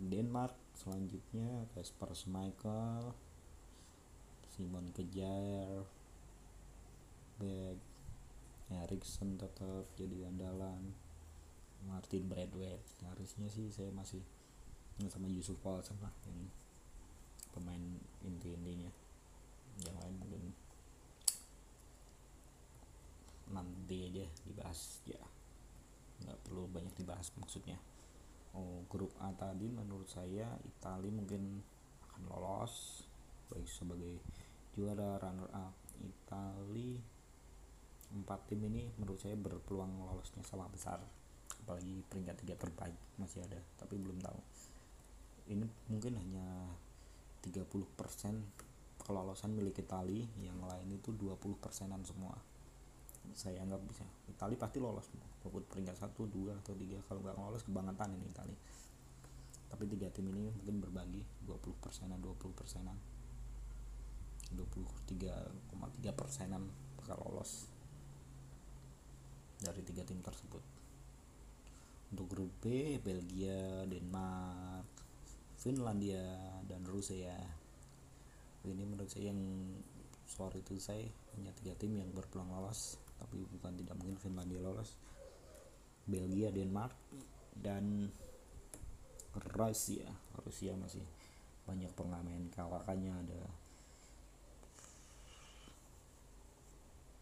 Denmark 0.00 0.56
selanjutnya 0.72 1.68
Kasper 1.76 2.10
Schmeichel 2.16 3.12
Simon 4.48 4.88
Kejar 4.96 5.84
Beck 7.36 7.78
Erikson 8.72 9.36
tetap 9.36 9.84
jadi 10.00 10.32
andalan 10.32 10.96
Martin 11.84 12.24
Bradway 12.30 12.78
harusnya 13.04 13.48
sih 13.52 13.68
saya 13.68 13.92
masih 13.92 14.22
sama 15.10 15.26
Yusuf 15.28 15.58
Paulsen 15.60 15.98
lah 15.98 16.14
yang 16.30 16.46
pemain 17.52 17.82
inti-intinya 18.22 18.88
yang 19.82 19.96
lain 19.98 20.14
mungkin 20.20 20.42
nanti 23.52 24.08
aja 24.08 24.24
dibahas 24.46 25.02
ya 25.04 25.20
nggak 26.22 26.40
perlu 26.46 26.70
banyak 26.70 26.94
dibahas 26.94 27.30
maksudnya. 27.38 27.78
Oh 28.52 28.84
grup 28.86 29.12
A 29.24 29.32
tadi 29.32 29.68
menurut 29.68 30.06
saya 30.06 30.46
Itali 30.62 31.08
mungkin 31.08 31.60
akan 32.08 32.22
lolos 32.28 33.04
baik 33.48 33.68
sebagai 33.68 34.20
juara 34.76 35.16
runner 35.18 35.48
up. 35.52 35.74
Itali 36.02 37.00
empat 38.12 38.52
tim 38.52 38.60
ini 38.68 38.92
menurut 39.00 39.20
saya 39.20 39.34
berpeluang 39.34 40.04
lolosnya 40.04 40.44
sama 40.44 40.68
besar. 40.68 41.00
Apalagi 41.62 42.02
peringkat 42.10 42.36
tiga 42.44 42.54
terbaik 42.58 42.98
masih 43.16 43.42
ada 43.46 43.60
tapi 43.80 43.96
belum 43.96 44.20
tahu. 44.20 44.40
Ini 45.52 45.66
mungkin 45.90 46.12
hanya 46.20 46.70
30% 47.42 47.66
kelolosan 49.02 49.50
milik 49.50 49.82
Itali 49.82 50.22
yang 50.38 50.62
lain 50.62 50.94
itu 50.94 51.10
20 51.10 51.58
persenan 51.58 52.06
semua 52.06 52.51
saya 53.30 53.62
anggap 53.62 53.80
bisa. 53.86 54.04
Itali 54.26 54.58
pasti 54.58 54.82
lolos. 54.82 55.06
Walaupun 55.42 55.62
peringkat 55.70 55.96
satu 55.96 56.26
dua 56.26 56.58
atau 56.58 56.74
tiga. 56.74 56.98
Kalau 57.06 57.22
nggak 57.22 57.38
lolos 57.38 57.62
kebangetan 57.62 58.10
ini 58.18 58.26
Itali. 58.26 58.56
Tapi 59.72 59.88
tiga 59.88 60.12
tim 60.12 60.28
ini 60.28 60.52
mungkin 60.52 60.84
berbagi 60.84 61.22
20 61.48 61.80
persenan 61.80 62.20
20 62.20 62.52
persenan. 62.52 62.96
23,3 64.52 66.12
persenan 66.12 66.68
bakal 67.00 67.16
lolos 67.24 67.72
dari 69.64 69.80
tiga 69.80 70.04
tim 70.04 70.20
tersebut. 70.20 70.60
Untuk 72.12 72.26
grup 72.28 72.52
B 72.60 73.00
Belgia 73.00 73.88
Denmark 73.88 74.84
Finlandia 75.56 76.60
dan 76.68 76.84
Rusia. 76.84 77.38
Ini 78.66 78.82
menurut 78.84 79.08
saya 79.08 79.30
yang 79.30 79.40
sorry 80.26 80.60
itu 80.60 80.76
saya 80.76 81.06
hanya 81.38 81.54
tiga 81.56 81.78
tim 81.78 81.96
yang 81.96 82.10
berpeluang 82.10 82.50
lolos 82.50 82.98
tapi 83.22 83.46
bukan 83.54 83.78
tidak 83.78 83.94
mungkin 84.02 84.18
Finlandia 84.18 84.58
lolos. 84.58 84.98
Belgia 86.02 86.50
Denmark 86.50 86.90
dan 87.54 88.10
Rusia. 89.54 90.10
Rusia 90.42 90.74
masih 90.74 91.06
banyak 91.62 91.94
pengamen 91.94 92.50
kawakannya 92.50 93.14
ada 93.14 93.42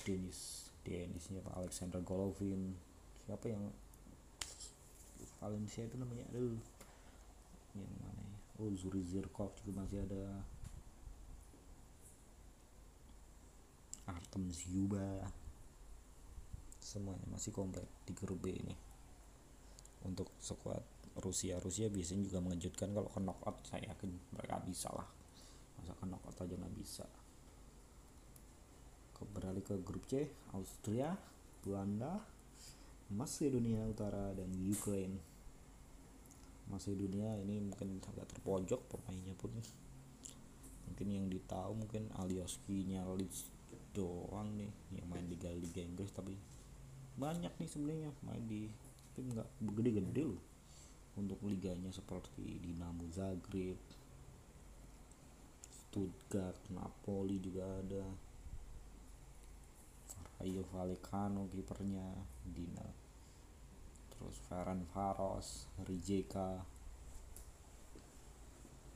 Denis 0.00 0.73
Denisnya 0.80 1.45
Pak 1.45 1.61
Alexander 1.61 2.00
Golovin. 2.00 2.73
Siapa 3.28 3.52
yang 3.52 3.69
Valencia 5.45 5.85
itu 5.85 6.00
namanya? 6.00 6.25
Aduh. 6.33 6.57
Yang 7.76 7.92
mana 8.00 8.21
ya? 8.25 8.37
Oh 8.57 8.73
Zuri 8.73 9.04
Zirkov 9.04 9.52
juga 9.61 9.85
masih 9.85 10.00
ada. 10.09 10.40
Artem 14.09 14.50
Zyuba 14.50 15.28
semuanya 16.90 17.23
masih 17.30 17.54
komplit 17.54 17.87
di 18.02 18.11
grup 18.18 18.42
B 18.42 18.50
ini. 18.50 18.75
Untuk 20.02 20.35
squad 20.42 20.82
Rusia 21.23 21.62
Rusia 21.62 21.87
biasanya 21.87 22.26
juga 22.26 22.42
mengejutkan 22.42 22.90
kalau 22.90 23.06
ke 23.06 23.23
knockout 23.23 23.62
saya 23.62 23.94
yakin 23.94 24.11
mereka 24.35 24.59
bisa 24.66 24.90
lah. 24.90 25.06
Masa 25.78 25.94
ke 25.94 26.04
knockout 26.11 26.35
aja 26.42 26.54
nggak 26.59 26.75
bisa. 26.75 27.06
Beralih 29.20 29.62
ke 29.62 29.76
grup 29.85 30.09
C 30.09 30.26
Austria 30.56 31.14
Belanda 31.62 32.18
Macedonia 33.14 33.87
Utara 33.87 34.32
dan 34.35 34.50
Ukraine. 34.59 35.20
Macedonia 36.73 37.37
ini 37.38 37.61
mungkin 37.61 38.00
agak 38.00 38.26
terpojok 38.35 38.80
pemainnya 38.90 39.37
pun. 39.37 39.52
Mungkin 40.88 41.06
yang 41.06 41.26
ditahu 41.28 41.85
mungkin 41.85 42.09
Alioski 42.16 42.82
Leeds 42.90 43.61
doang 43.92 44.54
nih 44.56 44.70
yang 44.94 45.06
main 45.11 45.26
di 45.26 45.37
Liga 45.37 45.82
Inggris 45.82 46.14
tapi 46.14 46.35
banyak 47.21 47.53
nih 47.61 47.69
sebenarnya 47.69 48.11
main 48.25 48.41
di 48.49 48.65
tapi 49.12 49.29
nggak 49.37 49.49
gede-gede 49.77 50.23
loh. 50.25 50.43
Untuk 51.21 51.37
liganya 51.45 51.93
seperti 51.93 52.57
Dinamo 52.65 53.05
Zagreb 53.12 53.77
Stuttgart 55.69 56.57
Napoli 56.73 57.37
juga 57.37 57.69
ada. 57.69 58.05
Ayo 60.41 60.65
Vallecano 60.73 61.53
kipernya 61.53 62.17
Dina 62.49 63.11
terus 64.21 64.37
Ferran 64.49 64.85
Faros 64.93 65.65
Rijeka 65.85 66.61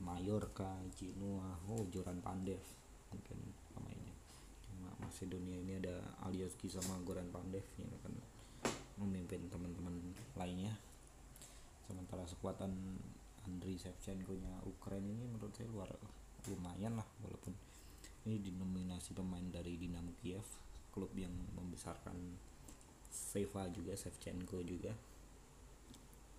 Mallorca 0.01 0.81
Genoa. 0.93 1.57
Oh 1.69 1.85
Joran 1.89 2.21
Pandev 2.21 2.61
mungkin 3.09 3.37
Macedonia 5.05 5.61
ini 5.61 5.77
ada 5.77 6.01
Alioski 6.25 6.65
sama 6.65 6.97
Goran 7.05 7.29
Pandev 7.29 7.61
yang 7.77 7.93
akan 8.01 8.13
memimpin 8.97 9.45
teman-teman 9.53 9.93
lainnya. 10.33 10.73
Sementara 11.85 12.25
sekuatan 12.25 12.73
Andriy 13.45 13.77
Shevchenko 13.77 14.33
nya 14.33 14.57
Ukraina 14.65 15.05
ini 15.05 15.29
menurut 15.29 15.53
saya 15.53 15.69
luar 15.69 15.93
lumayan 16.49 16.97
lah 16.97 17.05
walaupun 17.21 17.53
ini 18.25 18.41
dinominasi 18.41 19.13
pemain 19.13 19.45
dari 19.53 19.77
Dinamo 19.77 20.17
Kiev 20.17 20.41
klub 20.89 21.13
yang 21.13 21.33
membesarkan 21.53 22.17
Seva 23.13 23.69
juga 23.69 23.93
Shevchenko 23.93 24.65
juga. 24.65 24.89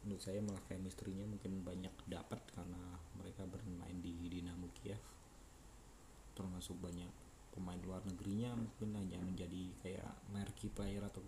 Menurut 0.02 0.22
saya 0.22 0.42
malah 0.42 0.62
chemistry-nya 0.66 1.22
mungkin 1.22 1.62
banyak 1.62 1.94
dapat 2.10 2.42
karena 2.50 2.98
mereka 3.14 3.46
bermain 3.46 4.02
di 4.02 4.10
Dinamo 4.26 4.66
Kiev 4.82 4.98
termasuk 6.34 6.76
banyak 6.82 7.25
pemain 7.56 7.80
luar 7.80 8.04
negerinya 8.04 8.52
mungkin 8.52 8.92
hanya 9.00 9.16
menjadi 9.16 9.72
kayak 9.80 10.12
marquee 10.28 10.68
player 10.68 11.00
atau 11.00 11.24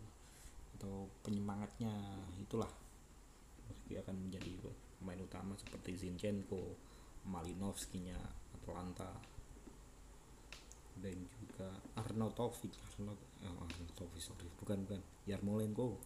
atau 0.78 1.08
penyemangatnya 1.24 1.90
itulah. 2.36 2.68
Meski 3.66 3.96
akan 3.96 4.28
menjadi 4.28 4.52
pemain 5.00 5.18
utama 5.18 5.56
seperti 5.56 5.96
Zinchenko 5.96 6.76
Malinovskinya 7.28 8.16
Atlanta 8.54 9.08
dan 10.98 11.14
juga 11.38 11.68
Arnautovic 11.94 12.74
Arnaut 12.74 13.20
oh, 13.46 13.58
Arnautovic 13.62 14.22
sorry 14.22 14.48
bukan 14.60 14.84
bukan 14.84 15.00
Yarmolenko. 15.24 15.96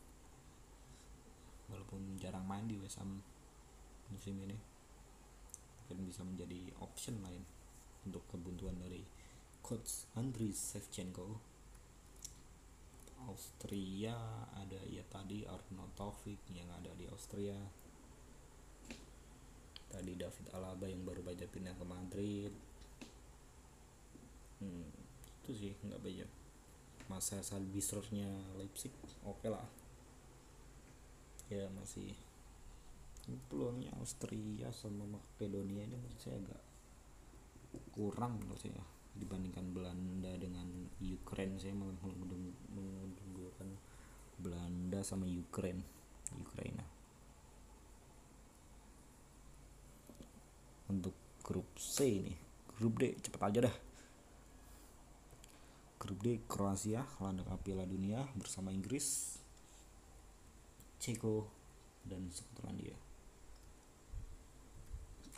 Walaupun 1.73 2.21
jarang 2.21 2.45
main 2.45 2.69
di 2.69 2.77
West 2.79 3.01
Ham 3.01 3.19
musim 4.13 4.37
ini 4.45 4.57
mungkin 5.83 6.09
bisa 6.09 6.25
menjadi 6.25 6.69
option 6.81 7.21
lain 7.25 7.45
untuk 8.05 8.25
kebuntuan 8.29 8.77
dari 8.81 9.01
coach 9.63 10.11
Andriy 10.19 10.51
Shevchenko. 10.51 11.39
Austria 13.23 14.19
ada 14.59 14.83
ya 14.91 15.07
tadi 15.07 15.47
Arnautovic 15.47 16.43
yang 16.51 16.67
ada 16.75 16.91
di 16.99 17.07
Austria. 17.07 17.55
Tadi 19.87 20.13
David 20.19 20.47
Alaba 20.51 20.91
yang 20.91 21.07
baru 21.07 21.23
baca 21.23 21.47
pindah 21.47 21.79
ke 21.79 21.85
Madrid. 21.87 22.53
Hmm, 24.59 24.91
itu 25.43 25.51
sih 25.55 25.73
nggak 25.87 26.03
banyak 26.03 26.31
masa 27.07 27.39
Salbisernya 27.47 28.31
Leipzig 28.59 28.91
oke 29.23 29.39
okay 29.39 29.51
lah. 29.55 29.69
Ya 31.47 31.71
masih 31.79 32.11
peluangnya 33.47 33.95
Austria 34.03 34.75
sama 34.75 35.07
Makedonia 35.07 35.87
ini 35.87 35.95
menurut 35.95 36.19
saya 36.19 36.43
agak 36.43 36.63
kurang 37.95 38.43
menurut 38.43 38.59
saya 38.59 38.92
dibandingkan 39.17 39.73
Belanda 39.73 40.33
dengan 40.41 40.67
Ukraine 40.99 41.61
saya 41.61 41.77
malah 41.77 41.97
mengunggulkan 42.03 43.69
Belanda 44.41 45.01
sama 45.05 45.29
Ukraine. 45.29 45.85
Ukraina 46.33 46.81
untuk 50.89 51.13
grup 51.45 51.69
C 51.77 52.09
ini 52.09 52.35
grup 52.77 53.01
D 53.01 53.17
cepet 53.21 53.41
aja 53.41 53.61
dah. 53.69 53.77
Grup 56.03 56.19
D 56.19 56.43
Kroasia 56.51 57.07
landak 57.23 57.47
Piala 57.63 57.87
Dunia 57.87 58.27
bersama 58.35 58.75
Inggris 58.75 59.39
Ceko 60.99 61.47
dan 62.03 62.27
Skotlandia. 62.33 62.99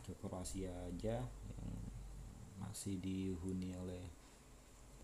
Ke 0.05 0.13
Kroasia 0.21 0.73
aja 0.89 1.21
yang 1.25 1.84
masih 2.64 2.96
dihuni 2.96 3.77
oleh 3.77 4.05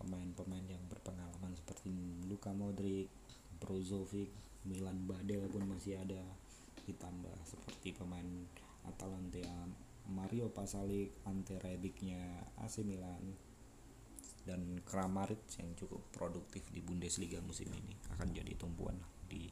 pemain-pemain 0.01 0.65
yang 0.65 0.81
berpengalaman 0.89 1.53
seperti 1.53 1.93
Luka 2.25 2.49
Modric, 2.49 3.05
Brozovic, 3.61 4.33
Milan 4.65 5.05
Badel 5.05 5.45
pun 5.49 5.69
masih 5.69 6.01
ada. 6.01 6.21
Ditambah 6.89 7.37
seperti 7.45 7.93
pemain 7.93 8.25
Atalanta 8.89 9.69
Mario 10.09 10.49
Pasalic, 10.49 11.13
Ante 11.29 11.61
Rebicnya 11.61 12.41
AC 12.57 12.81
Milan 12.81 13.21
dan 14.41 14.81
Kramaric 14.81 15.45
yang 15.61 15.77
cukup 15.77 16.01
produktif 16.09 16.65
di 16.73 16.81
Bundesliga 16.81 17.37
musim 17.45 17.69
ini. 17.69 17.93
Akan 18.17 18.33
jadi 18.33 18.57
tumpuan 18.57 18.97
di 19.29 19.45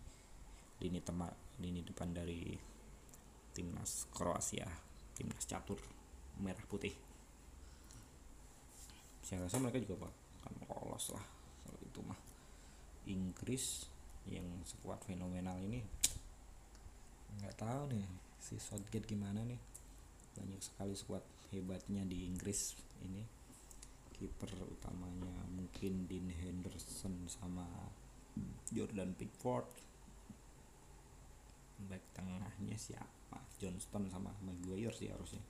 lini 0.81 0.99
teman 1.05 1.29
lini 1.59 1.83
depan 1.83 2.15
dari 2.15 2.55
timnas 3.51 4.07
Kroasia 4.15 4.67
timnas 5.11 5.43
catur 5.43 5.75
merah 6.39 6.63
putih 6.71 6.95
saya 9.29 9.45
rasa 9.45 9.61
mereka 9.61 9.77
juga 9.85 10.09
akan 10.41 10.53
lolos 10.65 11.13
lah. 11.13 11.21
Kalau 11.61 11.79
itu 11.85 12.01
mah. 12.01 12.17
Inggris 13.05 13.85
yang 14.25 14.45
sekuat 14.65 15.05
fenomenal 15.05 15.57
ini 15.61 15.81
nggak 17.37 17.61
tahu 17.61 17.93
nih 17.93 18.05
si 18.41 18.57
Southgate 18.57 19.05
gimana 19.05 19.45
nih. 19.45 19.61
Banyak 20.33 20.57
sekali 20.65 20.97
sekuat 20.97 21.21
hebatnya 21.53 22.01
di 22.09 22.25
Inggris 22.25 22.73
ini. 23.05 23.21
Kiper 24.17 24.49
utamanya 24.65 25.45
mungkin 25.53 26.09
Dean 26.09 26.33
Henderson 26.33 27.29
sama 27.29 27.69
Jordan 28.73 29.13
Pickford. 29.13 29.69
Back 31.85 32.01
tengahnya 32.17 32.75
siapa? 32.81 33.45
Johnston 33.61 34.09
sama 34.09 34.33
Maguire 34.41 34.97
sih 34.97 35.13
harusnya. 35.13 35.45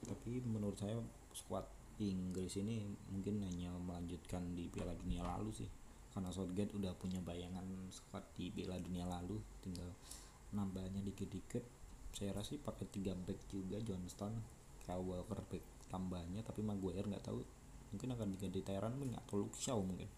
Tapi 0.00 0.40
menurut 0.48 0.80
saya 0.80 0.96
squad 1.36 1.68
Inggris 2.00 2.56
ini 2.56 2.88
mungkin 3.12 3.44
hanya 3.44 3.74
melanjutkan 3.76 4.56
di 4.56 4.70
Piala 4.72 4.96
Dunia 4.96 5.20
lalu 5.26 5.52
sih. 5.52 5.68
Karena 6.12 6.28
Southgate 6.28 6.76
udah 6.76 6.92
punya 6.96 7.20
bayangan 7.20 7.64
squad 7.92 8.24
di 8.36 8.48
Piala 8.52 8.80
Dunia 8.80 9.04
lalu 9.04 9.36
tinggal 9.60 9.88
nambahnya 10.56 11.04
dikit-dikit. 11.04 11.64
Saya 12.12 12.36
rasa 12.36 12.56
sih 12.56 12.60
pakai 12.60 12.88
tiga 12.92 13.16
back 13.16 13.48
juga 13.48 13.80
Johnston 13.80 14.36
Kyle 14.84 15.00
Walker 15.00 15.40
back 15.48 15.64
tambahnya 15.88 16.44
tapi 16.44 16.60
Maguire 16.60 17.04
nggak 17.04 17.24
tahu. 17.24 17.40
Mungkin 17.92 18.08
akan 18.16 18.28
diganti 18.32 18.60
Tyran 18.64 18.96
mungkin 18.96 19.16
atau 19.20 19.40
Luke 19.40 19.56
Shaw 19.56 19.80
mungkin. 19.80 20.08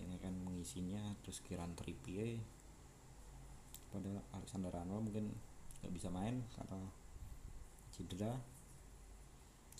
Yang 0.00 0.20
akan 0.20 0.34
mengisinya 0.44 1.16
terus 1.24 1.40
Kiran 1.44 1.72
Trippier. 1.76 2.40
Pada 3.88 4.20
Alexander 4.36 4.72
Arnold 4.72 5.08
mungkin 5.08 5.32
nggak 5.80 5.92
bisa 5.96 6.12
main 6.12 6.44
karena 6.52 6.80
cedera 7.88 8.36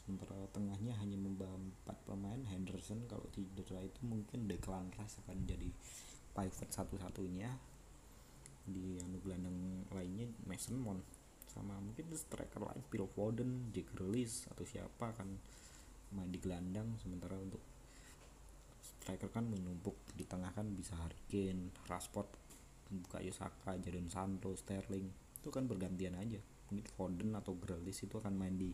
sementara 0.08 0.40
tengahnya 0.56 0.96
hanya 1.04 1.20
membawa 1.20 1.60
empat 1.60 2.00
pemain 2.08 2.40
Henderson 2.48 3.04
kalau 3.12 3.28
cedera 3.28 3.84
itu 3.84 4.00
mungkin 4.08 4.48
Declan 4.48 4.88
Rice 4.96 5.20
akan 5.20 5.44
jadi 5.44 5.68
pivot 6.32 6.72
satu-satunya. 6.72 7.52
Di 8.64 8.96
anu 9.04 9.20
gelandang 9.20 9.84
lainnya 9.92 10.32
Mason 10.48 10.80
Mount 10.80 11.04
sama 11.44 11.76
mungkin 11.76 12.08
striker 12.16 12.64
lain 12.64 12.80
Phil 12.88 13.04
Foden, 13.04 13.68
Jack 13.68 13.92
atau 14.48 14.64
siapa 14.64 15.12
akan 15.12 15.28
main 16.16 16.32
di 16.32 16.40
gelandang. 16.40 16.96
Sementara 16.96 17.36
untuk 17.36 17.60
striker 18.80 19.28
kan 19.28 19.44
menumpuk 19.44 19.96
di 20.16 20.24
tengah 20.24 20.56
kan 20.56 20.72
bisa 20.72 20.96
Harry 20.96 21.20
Kane, 21.28 21.68
Rashford, 21.84 22.32
Bukayo 22.88 23.32
Saka, 23.36 23.76
Jadon 23.76 24.08
Sancho, 24.08 24.56
Sterling. 24.56 25.12
Itu 25.36 25.52
kan 25.52 25.68
bergantian 25.68 26.16
aja. 26.16 26.40
Mungkin 26.72 26.88
Foden 26.96 27.36
atau 27.36 27.56
Grealish 27.56 28.08
itu 28.08 28.16
akan 28.16 28.32
main 28.36 28.56
di 28.56 28.72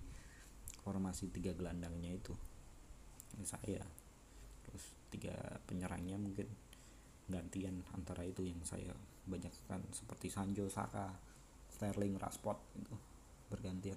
formasi 0.85 1.33
tiga 1.33 1.57
gelandangnya 1.57 2.13
itu. 2.13 2.37
Saya. 3.41 3.81
Terus 4.69 4.85
tiga 5.09 5.35
penyerangnya 5.65 6.21
mungkin 6.21 6.47
gantian 7.25 7.81
antara 7.97 8.21
itu 8.29 8.45
yang 8.45 8.61
saya 8.69 8.93
banyakkan 9.25 9.81
seperti 9.89 10.29
Sanjo 10.29 10.69
Saka 10.69 11.09
Sterling 11.73 12.21
Rashford 12.21 12.61
itu 12.77 12.95
bergantian 13.49 13.97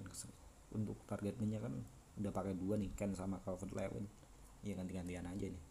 untuk 0.72 1.04
targetnya 1.04 1.60
kan 1.60 1.76
udah 2.18 2.32
pakai 2.34 2.56
dua 2.56 2.80
nih 2.80 2.90
Ken 2.96 3.14
sama 3.14 3.38
Calvert 3.44 3.76
Lewin. 3.76 4.08
Ya 4.66 4.74
ganti-gantian 4.74 5.28
aja 5.28 5.48
nih. 5.52 5.64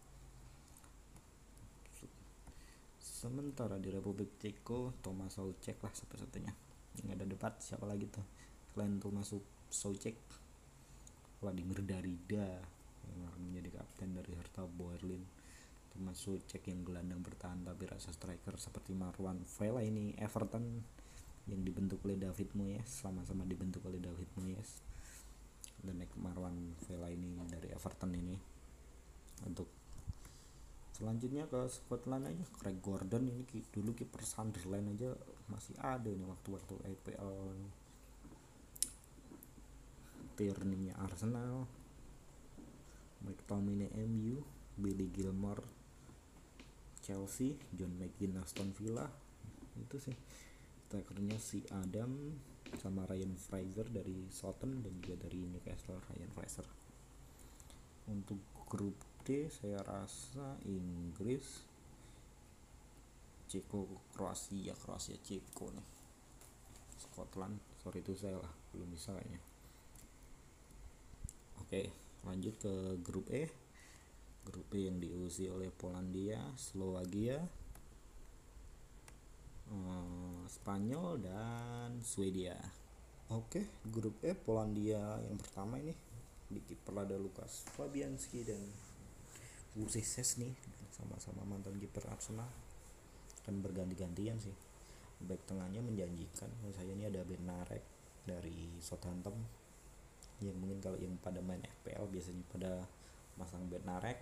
Sementara 3.01 3.81
di 3.81 3.91
Republik 3.91 4.39
Ceko 4.39 4.95
Thomas 5.03 5.35
Soucek 5.35 5.83
lah 5.83 5.91
satu-satunya. 5.91 6.53
Yang 7.03 7.09
ada 7.17 7.25
debat 7.27 7.55
siapa 7.59 7.89
lagi 7.89 8.07
tuh? 8.07 8.23
Selain 8.71 9.01
Thomas 9.03 9.33
Soucek 9.73 10.15
Vladimir 11.41 11.85
Darida 11.85 12.49
yang 13.07 13.33
menjadi 13.41 13.81
kapten 13.81 14.17
dari 14.17 14.33
Hertha 14.35 14.65
Berlin. 14.65 15.23
Thomas 15.97 16.21
Soucek 16.21 16.61
yang 16.69 16.85
gelandang 16.85 17.25
bertahan 17.25 17.65
tapi 17.65 17.89
rasa 17.89 18.13
striker 18.13 18.61
seperti 18.61 18.93
Marwan 18.93 19.41
Vela 19.57 19.81
ini 19.81 20.13
Everton 20.21 20.85
yang 21.49 21.63
dibentuk 21.65 22.05
oleh 22.05 22.21
David 22.21 22.53
Moyes 22.53 22.85
sama-sama 22.85 23.49
dibentuk 23.49 23.81
oleh 23.89 23.97
David 23.97 24.29
Moyes. 24.37 24.85
Dan 25.81 26.05
Marwan 26.21 26.77
Vela 26.85 27.09
ini 27.09 27.33
dari 27.49 27.73
Everton 27.73 28.13
ini. 28.13 28.37
Untuk 29.49 29.69
selanjutnya 30.97 31.45
ke 31.45 31.69
Scotland 31.69 32.25
aja 32.25 32.45
Craig 32.57 32.81
Gordon 32.81 33.29
ini 33.29 33.45
dulu 33.69 33.93
kiper 33.93 34.25
Sunderland 34.25 34.97
aja 34.97 35.13
masih 35.53 35.77
ada 35.77 36.09
nih 36.09 36.25
waktu-waktu 36.25 36.73
EPL 36.89 37.53
Tierney 40.37 40.93
Arsenal 40.93 41.65
McTominay 43.25 43.89
MU 44.05 44.45
Billy 44.77 45.09
Gilmore 45.09 45.65
Chelsea 47.01 47.57
John 47.73 47.97
McGinn 47.97 48.37
Aston 48.37 48.77
Villa. 48.77 49.09
Itu 49.81 49.97
sih. 49.97 50.13
Strikernya 50.87 51.41
si 51.41 51.65
Adam 51.73 52.37
sama 52.79 53.09
Ryan 53.09 53.35
Fraser 53.39 53.89
dari 53.89 54.29
Southampton 54.29 54.85
dan 54.85 54.93
juga 55.01 55.25
dari 55.25 55.41
Newcastle 55.49 56.03
Ryan 56.13 56.31
Fraser. 56.37 56.67
Untuk 58.13 58.39
grup 58.69 58.99
D 59.25 59.49
saya 59.49 59.81
rasa 59.83 60.61
Inggris 60.69 61.65
Ceko 63.49 63.87
Kroasia. 64.13 64.77
Kroasia 64.77 65.17
Ceko 65.23 65.73
nih. 65.73 65.87
Scotland. 67.01 67.57
Sorry 67.81 68.03
itu 68.03 68.13
saya 68.19 68.37
lah. 68.37 68.53
Belum 68.75 68.91
bisa 68.91 69.15
kayaknya 69.15 69.56
oke 71.67 71.83
lanjut 72.23 72.55
ke 72.63 72.75
grup 73.03 73.27
E. 73.35 73.51
Grup 74.47 74.71
E 74.71 74.87
yang 74.87 75.03
diusi 75.03 75.51
oleh 75.51 75.67
Polandia 75.75 76.39
Slovakia 76.55 77.43
eh, 79.67 80.43
Spanyol 80.47 81.19
dan 81.19 81.99
Swedia. 82.07 82.55
Oke 83.35 83.83
grup 83.91 84.23
E 84.23 84.39
Polandia 84.39 85.19
yang 85.27 85.35
pertama 85.43 85.83
ini. 85.83 85.91
Di 86.47 86.63
kiper 86.63 87.03
ada 87.03 87.19
Lukas 87.19 87.67
Fabianski 87.75 88.47
dan 88.47 88.63
Wuseses 89.75 90.39
nih 90.39 90.55
sama-sama 90.95 91.43
mantan 91.43 91.75
kiper 91.83 92.07
Arsenal. 92.07 92.47
Kan 93.43 93.59
berganti-gantian 93.59 94.39
sih. 94.39 94.55
Back 95.27 95.43
tengahnya 95.51 95.83
menjanjikan 95.83 96.47
saya 96.71 96.95
ini 96.95 97.11
ada 97.11 97.27
Benarek 97.27 97.83
dari 98.23 98.71
Southampton 98.79 99.66
ya 100.41 100.53
mungkin 100.53 100.79
kalau 100.85 101.01
yang 101.01 101.17
pada 101.21 101.41
main 101.41 101.65
FPL 101.81 102.13
biasanya 102.13 102.45
pada 102.53 102.73
masang 103.41 103.65
Benarek 103.69 104.21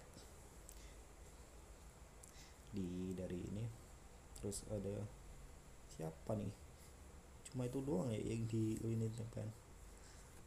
di 2.74 3.14
dari 3.14 3.38
ini. 3.38 3.64
Terus 4.38 4.66
ada 4.70 4.94
siapa 5.94 6.34
nih? 6.34 6.52
Cuma 7.50 7.70
itu 7.70 7.78
doang 7.82 8.10
ya 8.10 8.18
yang 8.18 8.44
di 8.50 8.74
lini 8.82 9.06
depan. 9.14 9.46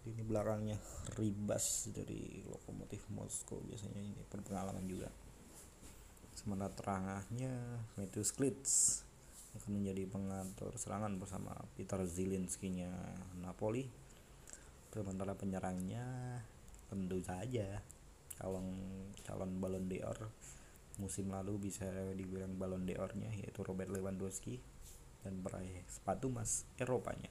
Ini 0.08 0.24
belakangnya 0.24 0.80
Ribas 1.20 1.92
dari 1.92 2.44
lokomotif 2.48 3.12
Moskow 3.12 3.60
biasanya 3.64 4.00
ini 4.00 4.24
berpengalaman 4.32 4.88
juga. 4.88 5.12
Sementara 6.32 6.72
terangahnya 6.72 7.52
Matthew 8.00 8.24
Klitz 8.32 9.04
akan 9.58 9.82
menjadi 9.82 10.06
pengatur 10.06 10.70
serangan 10.78 11.18
bersama 11.18 11.52
Peter 11.74 11.98
Zielinski 12.06 12.72
nya 12.72 12.94
Napoli 13.42 14.07
sementara 14.92 15.34
penyerangnya 15.38 16.06
tentu 16.88 17.20
saja. 17.24 17.82
Calon 18.38 18.70
calon 19.26 19.52
Ballon 19.58 19.90
d'Or 19.90 20.30
musim 20.98 21.30
lalu 21.30 21.70
bisa 21.70 21.86
dibilang 22.14 22.58
Ballon 22.58 22.86
d'Or-nya 22.86 23.30
yaitu 23.38 23.62
Robert 23.62 23.90
Lewandowski 23.90 24.58
dan 25.22 25.42
peraih 25.42 25.86
sepatu 25.90 26.30
emas 26.30 26.66
Eropanya. 26.78 27.30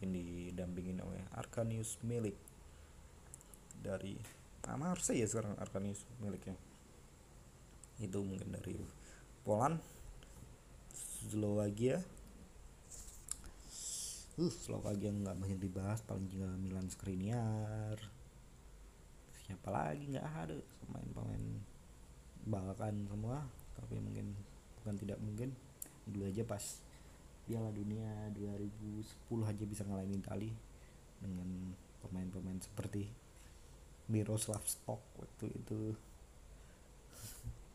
Ini 0.00 0.52
didampingin 0.52 1.04
oleh 1.04 1.20
Arkanius 1.36 2.00
Milik. 2.04 2.36
Dari 3.80 4.16
harusnya 4.64 5.16
ya 5.16 5.26
sekarang 5.28 5.56
Arkanius 5.56 6.04
Miliknya 6.20 6.56
itu 8.00 8.16
mungkin 8.24 8.48
dari 8.48 8.80
Poland 9.44 9.76
Slovakia 11.28 12.00
uh 14.40 14.48
Slovakia 14.48 15.12
nggak 15.12 15.36
banyak 15.36 15.60
dibahas 15.60 16.00
paling 16.00 16.24
juga 16.32 16.48
Milan 16.56 16.88
Skriniar. 16.88 18.00
Siapa 19.44 19.68
lagi? 19.68 20.08
Nggak 20.08 20.24
ada. 20.24 20.56
Pemain-pemain 20.88 21.44
Balkan 22.48 23.04
semua. 23.04 23.44
Tapi 23.76 24.00
mungkin 24.00 24.32
bukan 24.80 24.96
tidak 24.96 25.20
mungkin. 25.20 25.52
Dulu 26.08 26.24
aja 26.24 26.40
pas 26.48 26.80
Piala 27.44 27.68
Dunia 27.68 28.32
2010 28.32 29.04
aja 29.44 29.64
bisa 29.68 29.84
ngalahin 29.84 30.16
Itali 30.16 30.50
dengan 31.20 31.76
pemain-pemain 32.00 32.64
seperti 32.64 33.12
Miroslav 34.08 34.64
Stok 34.64 35.20
waktu 35.20 35.52
itu. 35.52 35.92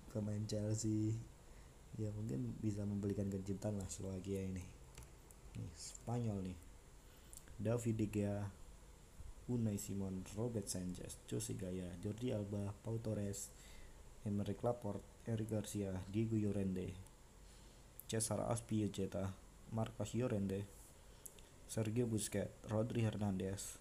Pemain 0.10 0.42
Chelsea. 0.50 1.14
Ya 2.02 2.10
mungkin 2.12 2.58
bisa 2.58 2.82
memberikan 2.84 3.30
kejutan 3.30 3.78
lah 3.78 3.88
Slovakia 3.88 4.42
ini 4.42 4.75
nih 5.56 5.72
Spanyol 5.76 6.40
nih 6.52 6.58
David 7.56 7.96
De 7.96 8.08
Gea 8.12 8.38
Unai 9.48 9.80
Simon 9.80 10.26
Robert 10.36 10.68
Sanchez 10.68 11.18
Jose 11.32 11.56
Gaya 11.56 11.88
Jordi 12.04 12.36
Alba 12.36 12.76
Pau 12.84 13.00
Torres 13.00 13.50
Emerick 14.28 14.62
Laporte 14.64 15.06
Eric 15.28 15.50
Garcia 15.50 15.92
Diego 16.12 16.36
Llorente 16.36 16.92
Cesar 18.06 18.46
Azpilicueta 18.52 19.46
Marcos 19.72 20.14
Llorente, 20.16 20.66
Sergio 21.68 22.08
Busquets, 22.08 22.52
Rodri 22.70 23.02
Hernandez, 23.02 23.80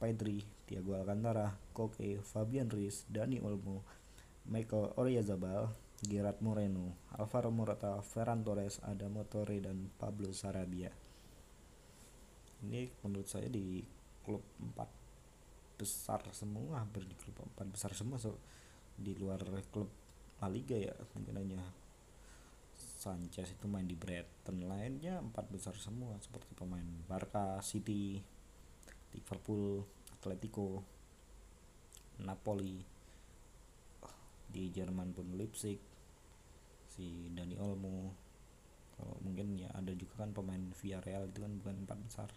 Pedri, 0.00 0.44
Thiago 0.66 0.94
Alcantara, 0.94 1.54
Koke, 1.72 2.18
Fabian 2.22 2.70
Ruiz, 2.70 3.04
Dani 3.08 3.40
Olmo, 3.40 3.84
Michael 4.46 4.90
Oyarzabal, 4.96 5.70
Gerard 6.02 6.40
Moreno, 6.40 6.96
Alvaro 7.18 7.50
Morata, 7.50 8.02
Ferran 8.02 8.44
Torres, 8.44 8.80
Adamo 8.82 9.24
Torre, 9.24 9.60
dan 9.60 9.90
Pablo 9.98 10.32
Sarabia. 10.32 10.90
Ini 12.66 12.90
menurut 13.06 13.30
saya 13.30 13.46
di 13.46 13.80
klub 14.26 14.42
empat 14.58 14.90
besar 15.78 16.18
semua, 16.34 16.82
hampir 16.82 17.06
di 17.06 17.14
klub 17.14 17.38
empat 17.38 17.66
besar 17.70 17.94
semua 17.94 18.18
so, 18.18 18.34
di 18.96 19.14
luar 19.14 19.38
klub 19.70 19.86
La 20.42 20.50
Liga 20.50 20.74
ya 20.74 20.92
mungkin 21.14 21.36
hanya 21.38 21.62
Sanchez 22.76 23.54
itu 23.54 23.70
main 23.70 23.86
di 23.86 23.94
Brighton 23.94 24.66
lainnya 24.66 25.22
empat 25.22 25.48
besar 25.48 25.78
semua 25.78 26.18
seperti 26.18 26.52
pemain 26.58 26.84
Barca, 27.06 27.62
City, 27.62 28.18
Liverpool, 29.14 29.86
Atletico, 30.16 30.82
Napoli, 32.24 32.82
di 34.50 34.72
Jerman 34.72 35.12
pun 35.12 35.36
Leipzig, 35.36 35.76
si 36.88 37.28
Dani 37.32 37.56
Olmo, 37.60 38.12
kalau 38.96 39.16
mungkin 39.20 39.60
ya 39.60 39.68
ada 39.76 39.92
juga 39.92 40.24
kan 40.24 40.32
pemain 40.32 40.72
Villarreal 40.80 41.28
itu 41.28 41.44
kan 41.44 41.52
bukan 41.60 41.76
empat 41.84 41.98
besar, 42.08 42.30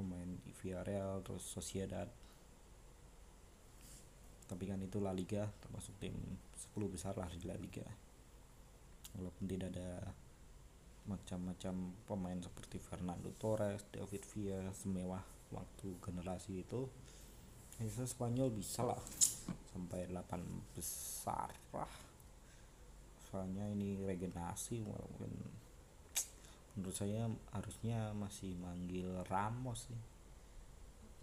pemain 0.00 0.30
Villarreal 0.64 1.20
terus 1.20 1.44
Sociedad, 1.44 2.08
tapi 4.48 4.64
kan 4.64 4.80
itu 4.80 4.96
La 4.96 5.12
Liga 5.12 5.44
termasuk 5.60 5.92
tim 6.00 6.16
10 6.72 6.88
besar 6.88 7.12
lah 7.20 7.28
di 7.28 7.44
La 7.44 7.60
Liga. 7.60 7.84
Walaupun 9.20 9.44
tidak 9.44 9.76
ada 9.76 10.08
macam-macam 11.04 11.92
pemain 12.08 12.40
seperti 12.40 12.80
Fernando 12.80 13.28
Torres, 13.36 13.84
David 13.92 14.24
Villa 14.32 14.72
semewah 14.72 15.20
waktu 15.52 15.88
generasi 16.00 16.64
itu 16.64 16.88
bisa 17.80 18.04
Spanyol 18.04 18.52
bisa 18.52 18.84
lah 18.84 19.00
sampai 19.72 20.08
8 20.08 20.76
besar 20.76 21.52
lah. 21.76 21.92
Soalnya 23.30 23.70
ini 23.70 24.02
regenerasi 24.02 24.82
walaupun 24.82 25.30
menurut 26.74 26.94
saya 26.94 27.26
harusnya 27.50 28.14
masih 28.14 28.54
manggil 28.58 29.08
Ramos 29.26 29.90
sih. 29.90 30.00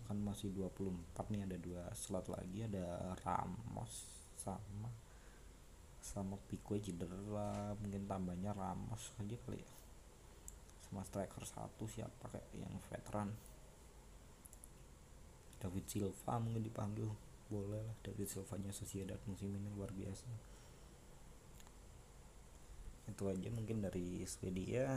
Kan 0.07 0.23
masih 0.23 0.51
24 0.55 1.31
nih 1.31 1.43
ada 1.43 1.57
dua 1.59 1.83
slot 1.91 2.31
lagi 2.31 2.63
ada 2.63 3.15
Ramos 3.23 4.07
sama 4.39 4.87
sama 5.99 6.39
Pique 6.47 6.79
cedera 6.79 7.75
mungkin 7.83 8.07
tambahnya 8.07 8.55
Ramos 8.55 9.11
aja 9.19 9.35
kali 9.43 9.59
ya. 9.59 9.71
Sama 10.87 11.03
striker 11.03 11.43
satu 11.43 11.83
siapa 11.83 12.31
kayak 12.31 12.47
yang 12.55 12.71
veteran. 12.87 13.29
David 15.57 15.85
Silva 15.89 16.39
mungkin 16.39 16.63
dipanggil 16.63 17.09
boleh 17.51 17.83
lah. 17.83 17.97
David 18.05 18.27
Silvanya 18.31 18.71
Sociedad 18.71 19.19
musim 19.27 19.51
ini 19.51 19.67
luar 19.75 19.91
biasa. 19.91 20.29
Itu 23.11 23.27
aja 23.27 23.49
mungkin 23.51 23.83
dari 23.83 24.23
Swedia 24.23 24.95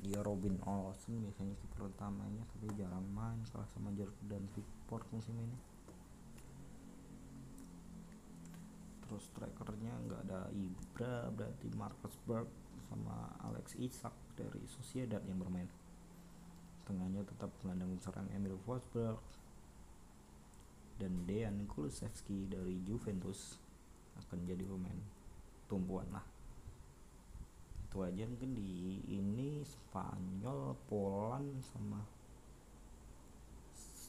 dia 0.00 0.20
Robin 0.24 0.56
Olsen 0.64 1.20
biasanya 1.20 1.54
kiper 1.60 1.92
utamanya 1.92 2.44
tapi 2.56 2.72
jarang 2.76 3.04
main 3.12 3.40
kalah 3.52 3.68
sama 3.72 3.92
Jordan 3.92 4.44
Pickford 4.56 5.04
musim 5.12 5.36
ini. 5.36 5.58
Terus 9.04 9.28
strikernya 9.28 9.92
nggak 10.08 10.20
ada 10.28 10.48
Ibra 10.52 11.28
berarti 11.32 11.68
Marcus 11.76 12.16
Berg 12.24 12.48
sama 12.88 13.32
Alex 13.44 13.76
Isak 13.76 14.12
dari 14.36 14.64
Sociedad 14.68 15.20
yang 15.28 15.40
bermain. 15.40 15.68
Tengahnya 16.84 17.24
tetap 17.24 17.52
gelandang 17.60 17.96
serang 18.00 18.28
Emil 18.32 18.60
Forsberg 18.64 19.20
dan 21.00 21.24
Dejan 21.24 21.64
Kulusevski 21.68 22.48
dari 22.48 22.80
Juventus 22.84 23.56
akan 24.14 24.46
jadi 24.46 24.62
pemain 24.62 25.00
tumpuan 25.66 26.06
lah 26.14 26.33
itu 27.94 28.02
aja 28.02 28.26
mungkin 28.26 28.58
di 28.58 28.98
ini 29.06 29.62
Spanyol 29.62 30.74
Poland 30.90 31.62
sama 31.62 32.02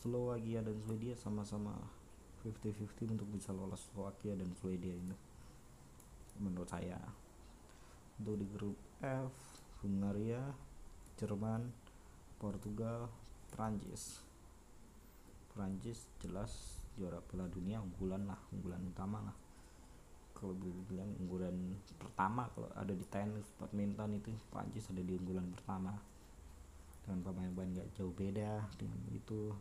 Slovakia 0.01 0.65
dan 0.65 0.73
Swedia 0.81 1.13
sama-sama 1.13 1.77
50-50 2.41 3.13
untuk 3.13 3.29
bisa 3.29 3.53
lolos 3.53 3.85
Slovakia 3.93 4.33
dan 4.33 4.49
Swedia 4.57 4.89
ini 4.89 5.13
menurut 6.41 6.65
saya. 6.65 6.97
Untuk 8.17 8.41
di 8.41 8.49
grup 8.49 8.73
F 9.05 9.29
Hungaria 9.85 10.41
Jerman 11.21 11.69
Portugal 12.41 13.05
Prancis 13.53 14.17
Prancis 15.53 16.09
jelas 16.25 16.81
juara 16.97 17.21
Piala 17.21 17.45
Dunia 17.53 17.85
unggulan 17.85 18.25
lah 18.25 18.41
unggulan 18.49 18.81
utama 18.81 19.21
lah 19.29 19.44
kalau 20.35 20.51
bilang 20.91 21.07
unggulan 21.23 21.55
pertama 21.95 22.51
kalau 22.51 22.67
ada 22.75 22.91
di 22.91 23.07
tenis 23.07 23.47
badminton 23.55 24.19
itu 24.19 24.29
Prancis 24.51 24.91
ada 24.91 24.99
di 24.99 25.15
unggulan 25.15 25.47
pertama. 25.55 25.95
Dengan 27.05 27.21
pemain-pemain 27.23 27.71
nggak 27.71 27.89
jauh 27.95 28.11
beda 28.11 28.67
dengan 28.75 29.01
itu. 29.15 29.55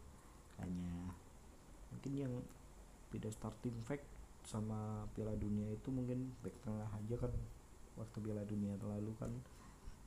Hanya 0.58 1.14
mungkin 1.94 2.12
yang 2.18 2.34
beda 3.14 3.30
starting 3.30 3.78
fact 3.86 4.02
sama 4.44 5.08
Piala 5.14 5.38
Dunia 5.38 5.70
itu 5.72 5.88
mungkin 5.94 6.34
back 6.42 6.56
tengah 6.66 6.90
aja 6.90 7.16
kan. 7.22 7.32
Waktu 7.94 8.16
Piala 8.20 8.42
Dunia 8.42 8.74
terlalu 8.76 9.14
kan 9.16 9.30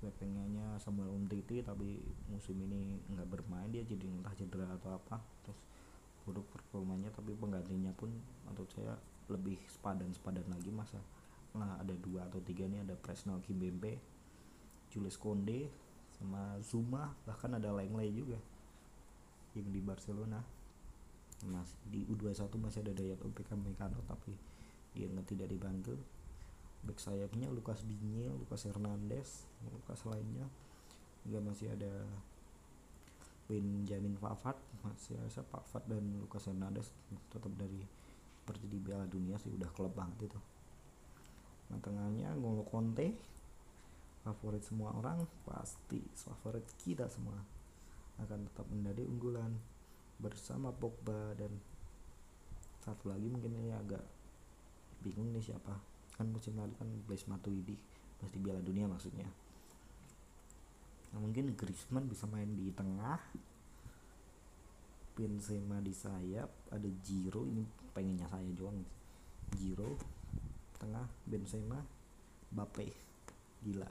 back 0.03 0.13
tengahnya 0.19 0.77
Samuel 0.77 1.09
Umtiti 1.09 1.63
tapi 1.63 1.97
musim 2.29 2.59
ini 2.59 3.01
nggak 3.15 3.27
bermain 3.33 3.71
dia 3.71 3.81
jadi 3.87 4.05
entah 4.05 4.35
cedera 4.35 4.67
atau 4.77 4.99
apa. 4.99 5.17
Terus 5.47 5.59
buruk 6.27 6.43
performanya 6.51 7.07
tapi 7.15 7.31
penggantinya 7.39 7.95
pun 7.95 8.11
menurut 8.43 8.67
saya 8.75 8.99
lebih 9.27 9.59
sepadan 9.67 10.09
sepadan 10.11 10.47
lagi 10.49 10.71
masa? 10.71 10.99
Nah 11.55 11.79
ada 11.79 11.95
dua 11.97 12.27
atau 12.27 12.39
tiga 12.43 12.67
nih 12.67 12.83
ada 12.83 12.95
Presnel 12.99 13.41
Kimbembe 13.43 13.97
Jules 14.91 15.19
Konde 15.19 15.67
sama 16.17 16.57
Zuma 16.63 17.13
bahkan 17.27 17.53
ada 17.53 17.69
Langley 17.69 18.09
juga 18.11 18.39
yang 19.53 19.69
di 19.69 19.81
Barcelona. 19.83 20.41
Masih 21.45 21.77
di 21.93 22.01
U21 22.09 22.49
masih 22.57 22.79
ada 22.81 22.93
Dayat 22.97 23.21
UPK 23.21 23.53
Mekano 23.53 24.01
tapi 24.09 24.33
dia 24.97 25.05
tidak 25.25 25.53
dibantu. 25.53 25.93
Back 26.81 27.01
sayapnya 27.01 27.49
Lukas 27.49 27.83
Digne, 27.83 28.29
Lukas 28.31 28.65
Hernandez, 28.69 29.45
Lukas 29.69 30.01
lainnya. 30.05 30.45
Juga 31.25 31.43
masih 31.43 31.73
ada 31.73 32.05
Benjamin 33.47 34.19
Pavard 34.19 34.59
masih 34.83 35.15
ada 35.15 35.41
Pavard 35.47 35.83
dan 35.87 36.03
Lukas 36.19 36.51
Hernandez 36.51 36.91
tetap 37.31 37.51
dari 37.55 37.79
seperti 38.47 38.71
di 38.71 38.79
Piala 38.79 39.03
Dunia 39.03 39.35
sih 39.35 39.51
udah 39.51 39.67
klub 39.75 39.91
banget 39.91 40.31
itu. 40.31 40.39
Nah 41.67 41.83
tengahnya 41.83 42.31
Ngolo 42.39 42.63
Conte 42.63 43.11
favorit 44.23 44.63
semua 44.63 44.95
orang 44.95 45.27
pasti 45.43 45.99
favorit 46.15 46.63
kita 46.79 47.11
semua. 47.11 47.35
Akan 48.23 48.47
tetap 48.47 48.63
menjadi 48.71 49.03
unggulan 49.03 49.51
bersama 50.23 50.71
Pogba 50.71 51.35
dan 51.35 51.51
satu 52.79 53.11
lagi 53.11 53.27
mungkin 53.27 53.51
ini 53.51 53.75
agak 53.75 53.99
bingung 55.03 55.35
nih 55.35 55.43
siapa. 55.43 55.75
Kan 56.15 56.31
musim 56.31 56.55
lalu 56.55 56.71
kan 56.79 56.87
Blaise 57.03 57.27
Matuidi 57.27 57.75
pas 58.15 58.31
di 58.31 58.39
Piala 58.39 58.63
Dunia 58.63 58.87
maksudnya. 58.87 59.27
Nah 61.11 61.19
mungkin 61.19 61.51
Griezmann 61.51 62.07
bisa 62.07 62.23
main 62.31 62.47
di 62.55 62.71
tengah. 62.71 63.19
Benzema 65.17 65.81
di 65.81 65.89
sayap 65.97 66.69
ada 66.69 66.85
Giro 67.01 67.41
ini 67.41 67.65
pengennya 67.97 68.29
saya 68.29 68.45
doang 68.53 68.77
Giro 69.57 69.97
tengah 70.77 71.09
Benzema 71.25 71.81
Bape 72.53 72.93
gila. 73.65 73.89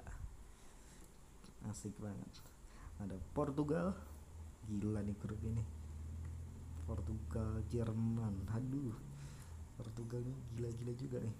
Asik 1.66 1.90
banget. 1.98 2.30
Ada 3.02 3.18
Portugal. 3.34 3.98
Gila 4.70 5.02
nih 5.02 5.18
grup 5.18 5.42
ini. 5.42 5.66
Portugal 6.86 7.58
Jerman. 7.66 8.46
Aduh. 8.54 8.94
Portugal 9.74 10.22
ini 10.22 10.38
gila-gila 10.54 10.94
juga 10.94 11.18
nih. 11.26 11.36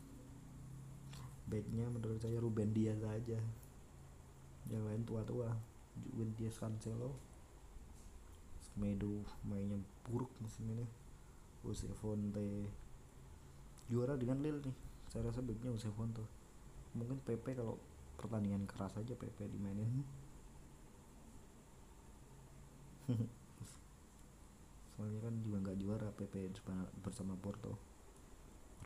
Backnya 1.47 1.87
menurut 1.87 2.19
saya 2.19 2.43
Ruben 2.43 2.75
Dias 2.75 2.99
aja. 3.07 3.39
Yang 4.67 4.83
lain 4.91 5.03
tua-tua. 5.07 5.55
Juven 6.03 6.35
Dias 6.35 6.59
Cancelo. 6.59 7.15
Medo 8.75 9.23
mainnya 9.47 9.79
buruk 10.11 10.35
musim 10.43 10.67
ini 10.75 11.06
Jose 11.67 11.91
Fonte. 11.99 12.71
Juara 13.91 14.15
dengan 14.15 14.39
Lille 14.39 14.63
nih. 14.63 14.77
Saya 15.11 15.27
rasa 15.27 15.43
baiknya 15.43 15.75
Jose 15.75 15.91
Fonte. 15.91 16.23
Mungkin 16.95 17.19
PP 17.27 17.59
kalau 17.59 17.75
pertandingan 18.15 18.71
keras 18.71 18.95
aja 18.95 19.19
PP 19.19 19.51
dimainin. 19.51 20.07
Soalnya 24.95 25.21
kan 25.27 25.35
juga 25.43 25.57
nggak 25.67 25.79
juara 25.83 26.09
PP 26.15 26.55
bersama 27.03 27.35
Porto. 27.35 27.75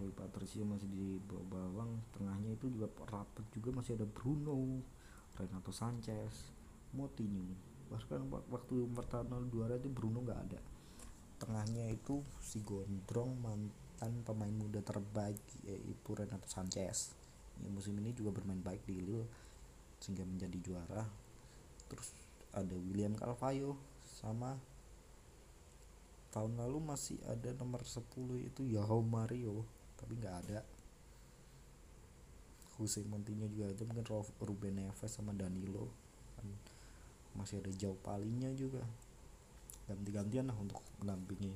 Rui 0.00 0.08
Patricio 0.16 0.64
masih 0.64 0.88
di 0.88 1.20
bawang. 1.28 2.00
Tengahnya 2.16 2.56
itu 2.56 2.72
juga 2.72 2.88
rapet 3.12 3.44
juga. 3.52 3.76
Masih 3.76 4.00
ada 4.00 4.08
Bruno 4.08 4.80
Renato 5.36 5.68
Sanchez 5.68 6.48
Moutinho. 6.96 7.44
Bahkan 7.92 8.32
waktu 8.48 8.88
pertama 8.96 9.44
juara 9.52 9.76
itu 9.76 9.92
Bruno 9.92 10.24
nggak 10.24 10.40
ada 10.48 10.60
tengahnya 11.40 11.88
itu 11.88 12.20
si 12.44 12.60
Gondrong 12.60 13.40
mantan 13.40 14.20
pemain 14.28 14.52
muda 14.52 14.84
terbaik 14.84 15.40
yaitu 15.64 16.12
Renato 16.12 16.44
Sanchez. 16.46 17.16
Yang 17.64 17.72
musim 17.72 17.94
ini 17.96 18.12
juga 18.12 18.36
bermain 18.36 18.60
baik 18.60 18.84
di 18.84 19.00
Lille 19.00 19.24
sehingga 19.98 20.28
menjadi 20.28 20.58
juara. 20.60 21.04
Terus 21.88 22.12
ada 22.52 22.76
William 22.76 23.16
Carvalho 23.16 23.80
sama 24.04 24.60
tahun 26.30 26.60
lalu 26.60 26.78
masih 26.84 27.18
ada 27.26 27.50
nomor 27.56 27.82
10 27.82 28.04
itu 28.46 28.62
Yahoo 28.68 29.00
Mario 29.00 29.64
tapi 29.96 30.20
nggak 30.20 30.36
ada. 30.46 30.60
Jose 32.76 33.04
Montinya 33.04 33.44
juga 33.44 33.68
ada 33.68 33.82
mungkin 33.84 34.06
Ruben 34.40 34.80
Neves 34.80 35.12
sama 35.12 35.36
Danilo. 35.36 35.88
Kan 36.36 36.48
masih 37.36 37.60
ada 37.64 37.72
jauh 37.72 37.96
palingnya 38.00 38.52
juga 38.56 38.84
ganti-gantian 39.90 40.46
lah 40.46 40.54
untuk 40.54 40.78
mendampingi 41.02 41.50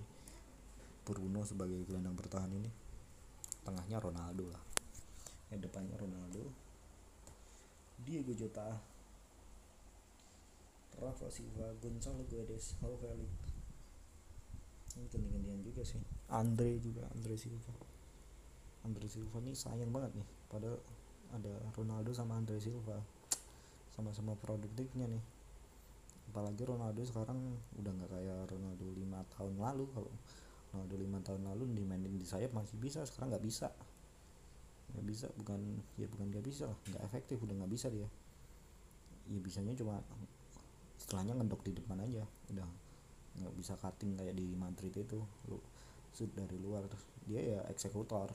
Bruno 1.07 1.47
sebagai 1.47 1.87
gelandang 1.87 2.19
bertahan 2.19 2.51
ini. 2.51 2.71
Tengahnya 3.63 4.03
Ronaldo 4.03 4.51
lah. 4.51 4.63
Yang 5.55 5.71
depannya 5.71 5.95
Ronaldo. 5.95 6.43
Diego 8.03 8.35
Jota. 8.35 8.75
Rafa 10.95 11.27
Silva 11.31 11.71
Gonzalo 11.79 12.27
Guedes 12.27 12.75
Felix. 12.79 13.31
Ini 14.95 15.07
ganti-gantian 15.11 15.61
juga 15.63 15.83
sih. 15.87 16.03
Andre 16.31 16.79
juga 16.83 17.07
Andre 17.15 17.35
Silva. 17.39 17.75
Andre 18.83 19.07
Silva 19.07 19.39
ini 19.43 19.53
sayang 19.55 19.91
banget 19.95 20.19
nih. 20.19 20.29
Padahal 20.51 20.79
ada 21.35 21.55
Ronaldo 21.75 22.11
sama 22.15 22.39
Andre 22.39 22.59
Silva. 22.59 22.99
Sama-sama 23.95 24.35
produktifnya 24.39 25.07
nih 25.07 25.34
apalagi 26.35 26.67
Ronaldo 26.67 26.99
sekarang 27.07 27.39
udah 27.79 27.95
nggak 27.95 28.11
kayak 28.11 28.51
Ronaldo 28.51 28.91
lima 28.91 29.23
tahun 29.39 29.55
lalu. 29.55 29.87
Kalau 29.95 30.11
Ronaldo 30.75 30.95
lima 30.99 31.23
tahun 31.23 31.47
lalu 31.47 31.79
dimainin 31.79 32.19
di 32.19 32.27
sayap 32.27 32.51
masih 32.51 32.75
bisa 32.83 33.07
sekarang 33.07 33.31
nggak 33.31 33.47
bisa. 33.47 33.71
Nggak 34.91 35.07
bisa 35.07 35.27
bukan 35.39 35.79
ya 35.95 36.11
bukan 36.11 36.35
nggak 36.35 36.43
bisa 36.43 36.67
nggak 36.91 37.03
efektif 37.07 37.39
udah 37.39 37.55
nggak 37.55 37.71
bisa 37.71 37.87
dia. 37.87 38.11
Ya 39.31 39.39
bisanya 39.39 39.79
cuma 39.79 40.03
setelahnya 40.99 41.39
ngedok 41.39 41.63
di 41.71 41.73
depan 41.79 42.03
aja 42.03 42.27
udah. 42.51 42.67
Nggak 43.39 43.55
bisa 43.55 43.79
cutting 43.79 44.19
kayak 44.19 44.35
di 44.35 44.59
Madrid 44.59 44.91
itu 44.91 45.23
lu 45.47 45.63
shoot 46.11 46.35
dari 46.35 46.59
luar 46.59 46.83
dia 47.31 47.39
ya 47.39 47.61
eksekutor. 47.71 48.35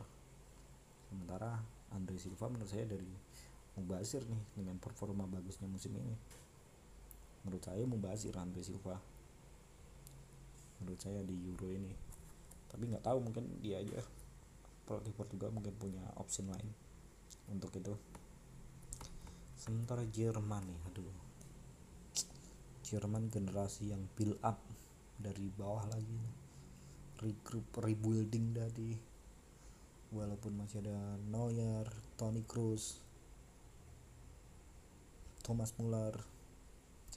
Sementara 1.12 1.52
Andre 1.92 2.16
Silva 2.16 2.48
menurut 2.48 2.72
saya 2.72 2.88
dari 2.88 3.12
mubazir 3.76 4.24
nih 4.24 4.44
dengan 4.56 4.80
performa 4.80 5.28
bagusnya 5.28 5.68
musim 5.68 6.00
ini 6.00 6.16
menurut 7.44 7.64
saya 7.64 7.84
mubazir 7.88 8.36
Andre 8.36 8.62
Silva 8.62 9.00
menurut 10.80 11.00
saya 11.00 11.22
di 11.24 11.36
Euro 11.48 11.70
ini. 11.70 11.92
Tapi 12.72 12.84
nggak 12.88 13.04
tahu 13.04 13.20
mungkin 13.20 13.46
dia 13.60 13.84
aja. 13.84 14.00
Pelatih 14.88 15.14
Portugal 15.14 15.54
mungkin 15.54 15.76
punya 15.78 16.02
opsi 16.18 16.42
lain 16.48 16.70
untuk 17.52 17.70
itu. 17.78 17.94
Sementara 19.60 20.02
Jerman 20.08 20.64
nih 20.66 20.80
aduh. 20.90 21.18
Jerman 22.90 23.30
generasi 23.30 23.94
yang 23.94 24.02
build 24.18 24.40
up 24.42 24.58
dari 25.20 25.52
bawah 25.54 25.86
lagi. 25.94 26.22
Regroup 27.20 27.68
rebuilding 27.84 28.56
dari 28.56 28.96
walaupun 30.10 30.58
masih 30.58 30.82
ada 30.82 31.20
Neuer, 31.30 31.86
Toni 32.18 32.42
Kroos, 32.48 32.98
Thomas 35.44 35.76
Muller 35.78 36.29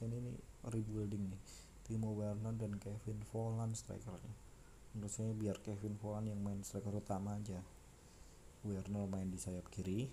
ini 0.02 0.18
nih 0.18 0.38
rebuilding 0.66 1.30
nih. 1.30 1.42
Timo 1.82 2.14
Werner 2.14 2.54
dan 2.54 2.78
Kevin 2.78 3.22
Volland 3.30 3.74
strikernya. 3.74 4.34
Menurut 4.94 5.12
saya 5.12 5.32
biar 5.34 5.58
Kevin 5.62 5.98
Volland 5.98 6.30
yang 6.30 6.40
main 6.42 6.62
striker 6.62 6.94
utama 6.94 7.38
aja. 7.38 7.58
Werner 8.62 9.06
main 9.10 9.30
di 9.30 9.38
sayap 9.38 9.66
kiri. 9.70 10.10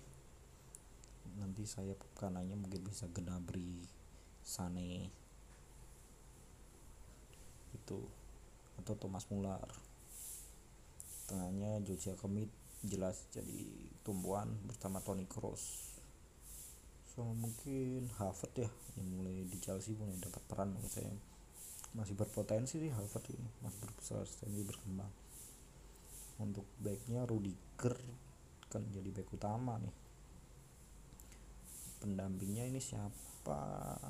Nanti 1.38 1.62
sayap 1.66 1.98
kanannya 2.18 2.58
mungkin 2.58 2.82
bisa 2.82 3.06
Gnabry 3.10 3.82
Sane 4.42 5.10
itu. 7.70 8.00
Atau 8.82 8.94
Thomas 8.98 9.26
Muller. 9.30 9.62
Tengahnya 11.30 11.78
Joshua 11.86 12.18
Kemit 12.18 12.50
jelas 12.82 13.28
jadi 13.30 13.68
tumbuhan 14.02 14.50
bersama 14.66 15.04
Toni 15.04 15.28
Kroos 15.28 15.89
so 17.20 17.36
mungkin 17.36 18.08
Harvard 18.16 18.56
ya 18.56 18.70
yang 18.96 19.08
mulai 19.12 19.44
di 19.44 19.60
Chelsea 19.60 19.92
mulai 19.92 20.16
dapat 20.16 20.40
peran 20.48 20.72
menurut 20.72 20.88
saya. 20.88 21.12
Masih 21.92 22.16
berpotensi 22.16 22.80
sih 22.80 22.88
Harvard 22.88 23.28
ini 23.28 23.44
masih 23.60 24.24
ini 24.48 24.64
berkembang. 24.64 25.12
Untuk 26.40 26.64
backnya 26.80 27.28
Rudiger 27.28 27.92
kan 28.72 28.88
jadi 28.88 29.12
back 29.12 29.28
utama 29.36 29.76
nih. 29.76 29.92
Pendampingnya 32.00 32.64
ini 32.64 32.80
siapa? 32.80 34.00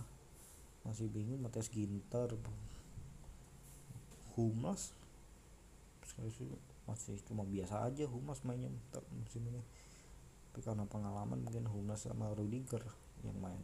Masih 0.87 1.11
bingung 1.11 1.43
Matias 1.43 1.67
Ginter. 1.67 2.31
Humas 4.39 4.95
masih 6.87 7.17
cuma 7.27 7.43
biasa 7.49 7.87
aja 7.87 8.05
Humas 8.07 8.45
mainnya 8.47 8.69
musim 9.19 9.43
ini 9.51 9.59
tapi 10.51 10.67
karena 10.67 10.83
pengalaman 10.83 11.47
mungkin 11.47 11.71
Humas 11.71 12.11
sama 12.11 12.27
Rudiger 12.35 12.83
yang 13.23 13.39
main. 13.39 13.63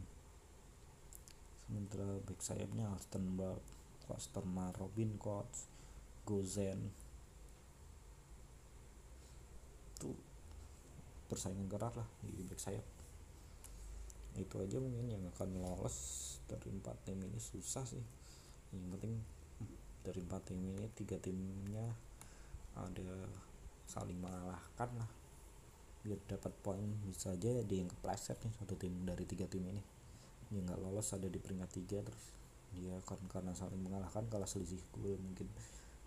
Sementara 1.67 2.15
back 2.23 2.39
sayapnya 2.39 2.87
Alstenberg 2.95 3.59
Klosterma 4.07 4.71
Robin 4.71 5.19
Koch 5.19 5.51
Gozen. 6.23 6.87
Tuh 9.99 10.15
persaingan 11.27 11.67
keras 11.67 11.99
lah 11.99 12.07
di 12.23 12.39
back 12.47 12.55
sayap. 12.63 12.87
Itu 14.39 14.63
aja 14.63 14.79
mungkin 14.79 15.11
yang 15.11 15.27
akan 15.35 15.59
lolos 15.59 16.39
dari 16.47 16.71
empat 16.71 17.03
tim 17.03 17.19
ini. 17.19 17.35
Susah 17.35 17.83
sih. 17.83 17.99
Yang 18.71 18.87
penting 18.95 19.13
dari 20.07 20.23
empat 20.23 20.41
tim 20.47 20.63
ini 20.63 20.87
tiga 20.95 21.19
timnya 21.19 21.83
ada 22.79 23.27
saling 23.91 24.15
mengalahkan 24.23 24.87
lah 24.95 25.26
biar 26.07 26.23
dapat 26.23 26.55
poin 26.63 26.87
bisa 27.03 27.35
aja 27.35 27.51
dia 27.67 27.77
yang 27.83 27.91
kepleset 27.91 28.39
nih 28.39 28.53
satu 28.55 28.79
tim 28.79 28.95
dari 29.03 29.27
tiga 29.27 29.43
tim 29.51 29.67
ini. 29.67 29.83
Yang 30.55 30.71
nggak 30.71 30.79
lolos 30.79 31.11
ada 31.11 31.27
di 31.27 31.35
peringkat 31.35 31.69
tiga 31.75 31.99
terus 31.99 32.31
dia 32.71 32.95
kan 33.03 33.19
karena 33.27 33.51
saling 33.51 33.83
mengalahkan 33.83 34.23
kalah 34.31 34.47
selisih 34.47 34.79
gol 34.95 35.19
mungkin 35.19 35.51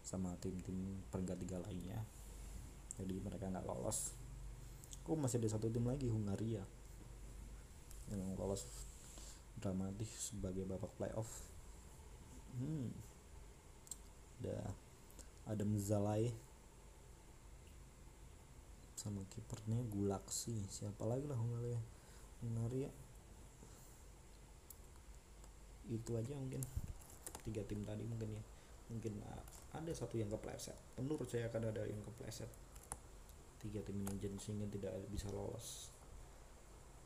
sama 0.00 0.32
tim-tim 0.40 1.04
peringkat 1.12 1.36
tiga 1.44 1.60
lainnya. 1.60 2.00
Jadi 2.96 3.20
mereka 3.20 3.52
nggak 3.52 3.68
lolos. 3.68 4.16
Oh 5.04 5.16
masih 5.20 5.36
ada 5.44 5.52
satu 5.52 5.68
tim 5.68 5.84
lagi? 5.84 6.08
Hungaria. 6.08 6.64
Yang 8.08 8.32
lolos 8.40 8.62
dramatis 9.60 10.32
sebagai 10.32 10.64
babak 10.64 10.92
playoff. 10.96 11.28
Hmm. 12.56 12.88
Ada 14.40 14.72
Adam 15.52 15.76
Zalai 15.76 16.32
sama 19.00 19.24
kipernya 19.32 19.80
Gulaksi 19.88 20.52
siapa 20.68 21.08
lagi 21.08 21.24
lah 21.24 21.40
Hungaria 21.40 21.80
Hungaria 22.44 22.92
itu 25.90 26.14
aja 26.14 26.32
mungkin. 26.38 26.62
Tiga 27.42 27.66
tim 27.66 27.82
tadi 27.82 28.06
mungkin 28.06 28.30
ya. 28.30 28.42
Mungkin 28.94 29.12
uh, 29.26 29.44
ada 29.74 29.90
satu 29.90 30.18
yang 30.18 30.30
kepleset. 30.30 30.78
Menurut 31.02 31.26
saya 31.26 31.50
akan 31.50 31.74
ada 31.74 31.82
yang 31.84 31.98
kepleset. 32.06 32.48
Tiga 33.60 33.82
tim 33.82 33.98
ini 34.06 34.14
jenisnya 34.22 34.70
tidak 34.70 34.94
bisa 35.10 35.26
lolos. 35.34 35.90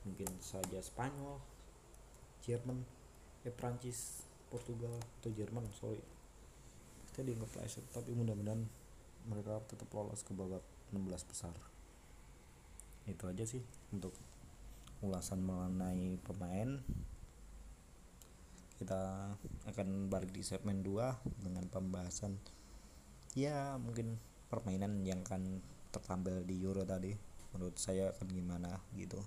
Mungkin 0.05 0.29
saja 0.39 0.85
Spanyol 0.85 1.41
Jerman 2.45 2.85
eh 3.49 3.53
Prancis 3.53 4.29
Portugal 4.53 4.93
atau 5.21 5.33
Jerman 5.33 5.65
sorry. 5.73 6.01
Kita 7.09 7.25
di 7.25 7.33
kepleset 7.33 7.89
tapi 7.89 8.13
mudah-mudahan 8.13 8.61
mereka 9.25 9.65
tetap 9.65 9.89
lolos 9.97 10.21
ke 10.21 10.37
babak 10.37 10.61
16 10.93 11.31
besar 11.33 11.74
itu 13.09 13.25
aja 13.29 13.45
sih 13.45 13.63
untuk 13.93 14.15
ulasan 15.05 15.45
mengenai 15.45 16.17
pemain. 16.25 16.81
Kita 18.75 19.31
akan 19.71 20.11
balik 20.11 20.35
di 20.35 20.43
segmen 20.43 20.83
2 20.83 21.45
dengan 21.45 21.65
pembahasan 21.71 22.37
ya 23.39 23.79
mungkin 23.79 24.19
permainan 24.51 25.07
yang 25.07 25.23
akan 25.23 25.63
tertampil 25.95 26.43
di 26.43 26.59
Euro 26.61 26.83
tadi. 26.83 27.15
Menurut 27.55 27.79
saya 27.79 28.11
akan 28.11 28.29
gimana 28.33 28.71
gitu. 28.99 29.23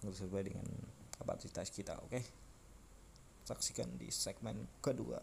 Sesuai 0.00 0.48
dengan 0.48 0.66
kapasitas 1.20 1.68
kita 1.68 2.00
oke? 2.00 2.10
Okay? 2.16 2.24
saksikan 3.46 3.94
di 3.94 4.10
segmen 4.10 4.66
kedua 4.82 5.22